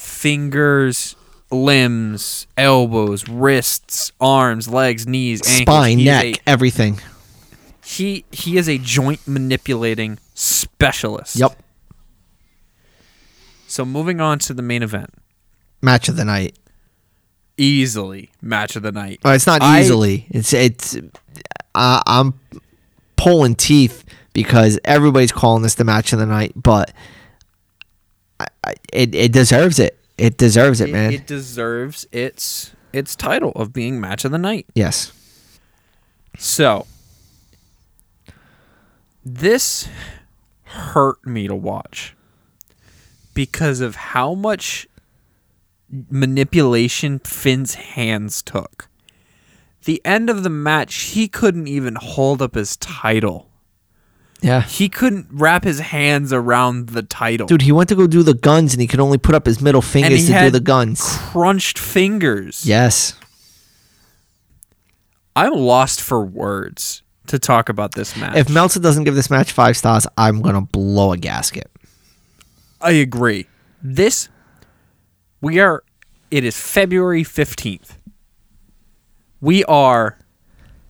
[0.03, 1.15] fingers,
[1.51, 5.61] limbs, elbows, wrists, arms, legs, knees, ankles.
[5.75, 6.99] Spine, He is neck, a- everything.
[7.85, 11.35] he he is a joint manipulating specialist.
[11.35, 11.57] Yep.
[13.67, 15.09] So moving on to the main event.
[15.81, 16.57] Match of the night.
[17.57, 19.19] Easily match of the night.
[19.23, 20.27] Well, it's not I- easily.
[20.29, 20.95] it's it's.
[21.75, 22.33] Uh, I'm
[23.15, 26.91] pulling teeth because everybody's calling this the match of the night, but
[28.39, 29.99] I, I, it it deserves it.
[30.17, 31.13] It deserves it, it, man.
[31.13, 34.67] it deserves its its title of being match of the night.
[34.75, 35.11] yes.
[36.37, 36.87] So
[39.25, 39.87] this
[40.63, 42.15] hurt me to watch
[43.33, 44.87] because of how much
[46.09, 48.89] manipulation Finn's hands took.
[49.85, 53.49] The end of the match, he couldn't even hold up his title.
[54.43, 54.61] Yeah.
[54.61, 57.47] He couldn't wrap his hands around the title.
[57.47, 59.61] Dude, he went to go do the guns and he could only put up his
[59.61, 61.01] middle fingers to do the guns.
[61.01, 62.65] crunched fingers.
[62.65, 63.17] Yes.
[65.35, 68.35] I'm lost for words to talk about this match.
[68.35, 71.71] If Meltzer doesn't give this match five stars, I'm gonna blow a gasket.
[72.81, 73.47] I agree.
[73.81, 74.27] This
[75.39, 75.83] we are
[76.29, 77.97] it is February 15th.
[79.39, 80.19] We are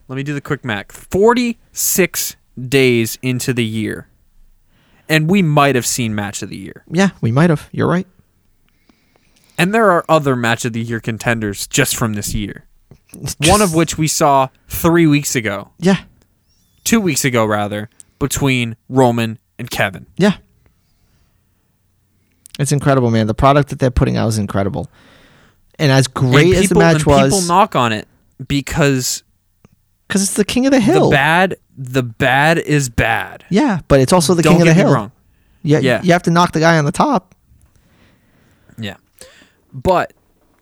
[0.07, 0.91] let me do the quick math.
[0.91, 4.07] 46 days into the year.
[5.09, 6.83] And we might have seen match of the year.
[6.89, 7.69] Yeah, we might have.
[7.71, 8.07] You're right.
[9.57, 12.65] And there are other match of the year contenders just from this year.
[13.47, 15.71] One of which we saw 3 weeks ago.
[15.77, 15.97] Yeah.
[16.85, 17.89] 2 weeks ago rather,
[18.19, 20.07] between Roman and Kevin.
[20.17, 20.37] Yeah.
[22.59, 23.27] It's incredible, man.
[23.27, 24.89] The product that they're putting out is incredible.
[25.79, 28.07] And as great and as the people- match and people was, knock on it
[28.47, 29.23] because
[30.07, 31.09] because it's the king of the hill.
[31.09, 33.45] The bad, the bad is bad.
[33.49, 34.93] yeah, but it's also the Don't king of the me hill.
[34.93, 35.11] wrong.
[35.63, 36.01] Yeah, Yeah.
[36.03, 37.35] you have to knock the guy on the top.
[38.77, 38.95] Yeah,
[39.71, 40.13] but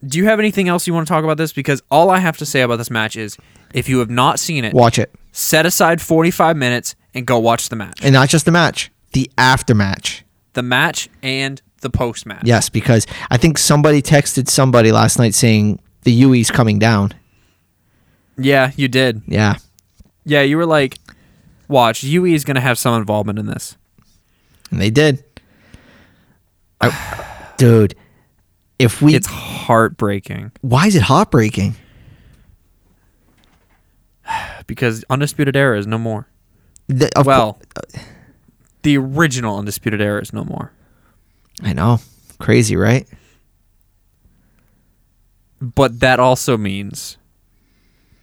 [0.06, 1.54] do you have anything else you want to talk about this?
[1.54, 3.38] Because all I have to say about this match is,
[3.74, 7.70] if you have not seen it, Watch it, set aside forty-five minutes and go watch
[7.70, 10.24] the match, and not just the match, the after match.
[10.54, 12.42] the match and the post match.
[12.44, 17.14] Yes, because I think somebody texted somebody last night saying the UE's coming down.
[18.38, 19.22] Yeah, you did.
[19.28, 19.56] Yeah,
[20.26, 20.98] Yeah, you were like,
[21.68, 23.78] watch, UE is gonna have some involvement in this.
[24.72, 25.24] and they did.
[26.80, 27.96] I- dude,
[28.80, 31.76] if we, It's heartbreaking why is it heartbreaking?
[34.68, 36.28] because Undisputed Era is no more.
[36.88, 37.82] The- well, uh,
[38.84, 40.72] the original Undisputed Era is no more.
[41.64, 42.00] I know,
[42.40, 43.08] crazy, right?
[45.62, 47.18] But that also means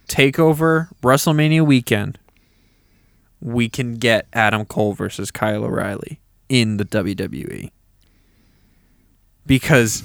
[0.09, 2.19] Takeover WrestleMania weekend.
[3.41, 7.71] We can get Adam Cole versus Kyle O'Reilly in the WWE
[9.45, 10.03] because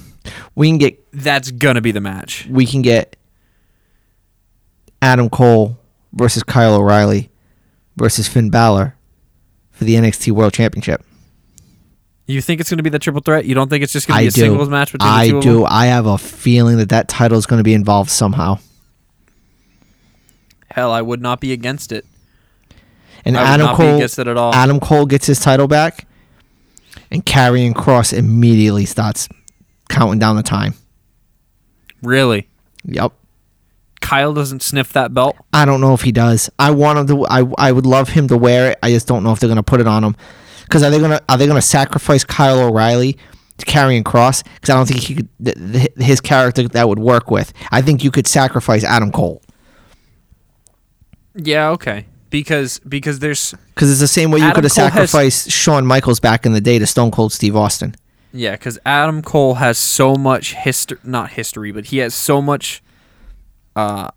[0.55, 2.47] We can get that's gonna be the match.
[2.51, 3.17] we can get
[5.03, 5.79] Adam Cole
[6.13, 7.31] versus Kyle O'Reilly
[7.97, 8.95] versus Finn Balor
[9.71, 11.05] for the NXT World Championship.
[12.27, 13.45] You think it's gonna be the triple threat?
[13.45, 14.41] You don't think it's just gonna be I a do.
[14.43, 15.65] singles match between I the two do.
[15.65, 18.59] I have a feeling that that title is going to be involved somehow.
[20.75, 22.05] Hell, I would not be against it.
[23.25, 24.53] And I Adam Cole, against it at all.
[24.53, 26.07] Adam Cole gets his title back,
[27.13, 29.29] and Karrion Kross immediately starts
[29.89, 30.75] counting down the time.
[32.03, 32.49] Really,
[32.87, 33.13] Yep.
[34.01, 35.37] Kyle doesn't sniff that belt.
[35.55, 36.51] I don't know if he does.
[36.59, 37.27] I want him to.
[37.27, 38.79] I I would love him to wear it.
[38.83, 40.15] I just don't know if they're gonna put it on him.
[40.65, 43.17] Because are they gonna are they gonna sacrifice Kyle O'Reilly
[43.57, 44.45] to Karrion Kross?
[44.57, 45.29] Because I don't think he could.
[45.43, 47.55] th- th- His character that would work with.
[47.71, 49.41] I think you could sacrifice Adam Cole.
[51.35, 52.07] Yeah, okay.
[52.31, 55.51] Because because there's Because it's the same way you Adam could have Cole has- sacrificed
[55.51, 57.95] Shawn Michaels back in the day to Stone Cold Steve Austin.
[58.33, 62.83] Yeah, because Adam Cole has so much history, not history, but he has so much,
[63.77, 64.09] uh,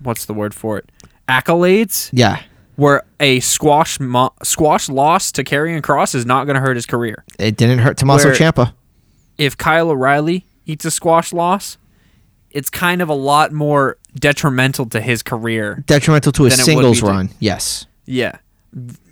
[0.00, 0.90] what's the word for it?
[1.28, 2.10] Accolades.
[2.12, 2.40] Yeah,
[2.76, 6.86] Where a squash mo- squash loss to Karrion Kross is not going to hurt his
[6.86, 7.24] career.
[7.38, 8.72] it didn't hurt Tommaso Where- Ciampa.
[9.38, 11.76] If Kyle O'Reilly eats a squash loss,
[12.54, 15.82] it's kind of a lot more detrimental to his career.
[15.86, 17.30] Detrimental to his singles to- run.
[17.40, 18.38] Yes, Yeah,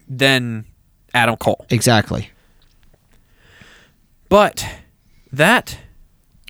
[0.09, 0.65] than
[1.13, 1.67] Adam Cole.
[1.69, 2.31] exactly.
[4.29, 4.65] But
[5.31, 5.79] that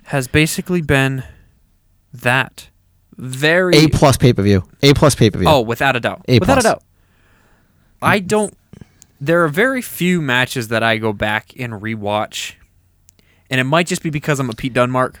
[0.05, 1.23] has basically been
[2.13, 2.69] that.
[3.15, 4.63] Very A plus pay per view.
[4.81, 5.47] A plus pay per view.
[5.47, 6.25] Oh, without a doubt.
[6.27, 6.65] A without plus.
[6.65, 6.83] a doubt.
[8.01, 8.27] I mm.
[8.27, 8.57] don't.
[9.21, 12.53] There are very few matches that I go back and rewatch,
[13.49, 15.17] and it might just be because I'm a Pete Dunmark.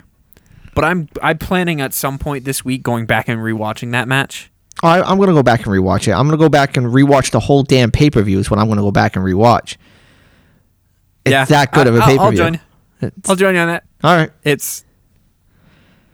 [0.75, 4.51] But I'm I'm planning at some point this week going back and rewatching that match.
[4.81, 6.11] I, I'm gonna go back and rewatch it.
[6.11, 8.39] I'm gonna go back and rewatch the whole damn pay per view.
[8.39, 9.77] Is what I'm gonna go back and rewatch.
[11.25, 12.43] It's yeah, that good I- of a pay per view.
[12.43, 12.59] I'll join.
[13.27, 13.83] I'll join you on that.
[14.03, 14.31] All right.
[14.43, 14.83] It's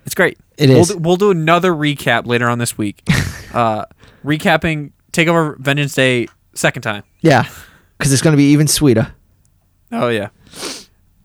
[0.06, 0.38] it's great.
[0.58, 0.86] It we'll.
[0.86, 3.02] Do, we'll do another recap later on this week.
[3.54, 3.86] uh,
[4.26, 7.04] recapping Takeover Vengeance Day second time.
[7.22, 7.48] Yeah,
[7.98, 9.14] because it's gonna be even sweeter.
[9.92, 10.30] Oh yeah.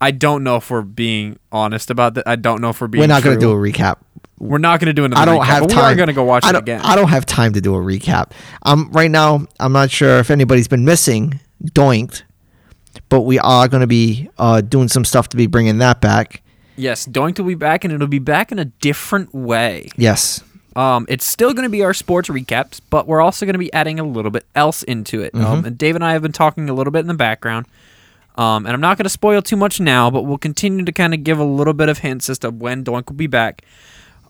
[0.05, 2.29] I don't know if we're being honest about that.
[2.29, 3.01] I don't know if we're being.
[3.01, 3.97] We're not gonna do a recap.
[4.39, 5.23] We're not gonna do another.
[5.23, 5.87] I don't recap, have time.
[5.87, 6.81] We are gonna go watch I it don't, again.
[6.83, 8.33] I don't have time to do a recap.
[8.65, 12.23] Um, right now, I'm not sure if anybody's been missing Doinked,
[13.09, 16.43] but we are going to be uh, doing some stuff to be bringing that back.
[16.77, 19.89] yes, Doink will be back, and it'll be back in a different way.
[19.97, 20.43] Yes,
[20.77, 23.73] Um, it's still going to be our sports recaps, but we're also going to be
[23.73, 25.33] adding a little bit else into it.
[25.33, 25.47] Mm-hmm.
[25.47, 27.67] Um, and Dave and I have been talking a little bit in the background.
[28.37, 31.15] Um, and I'm not going to spoil too much now, but we'll continue to kind
[31.15, 33.63] of give a little bit of hints as to when Doink will be back.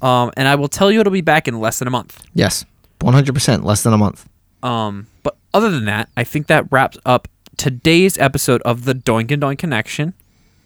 [0.02, 2.22] Um, and I will tell you it'll be back in less than a month.
[2.34, 2.64] yes,
[3.00, 4.28] 100%, less than a month.
[4.62, 9.30] Um, but other than that, I think that wraps up today's episode of the Doink
[9.30, 10.14] and Doink Connection.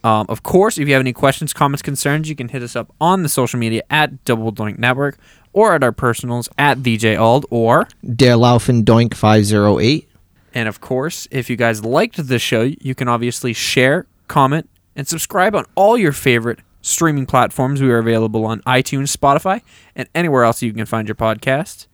[0.05, 2.95] Um, of course, if you have any questions, comments, concerns, you can hit us up
[3.01, 5.19] on the social media at Double Doink Network
[5.53, 10.08] or at our personals at TheJauld or Der Laufen Doink 508.
[10.55, 15.07] And of course, if you guys liked the show, you can obviously share, comment, and
[15.07, 17.83] subscribe on all your favorite streaming platforms.
[17.83, 19.63] We are available on iTunes, Spotify,
[19.95, 21.87] and anywhere else you can find your podcast.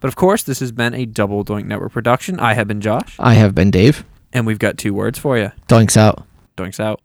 [0.00, 2.38] But of course, this has been a Double Doink Network production.
[2.40, 4.04] I have been Josh, I have been Dave.
[4.32, 5.52] and we've got two words for you.
[5.68, 6.24] Doinks out.
[6.56, 7.00] Doinks out.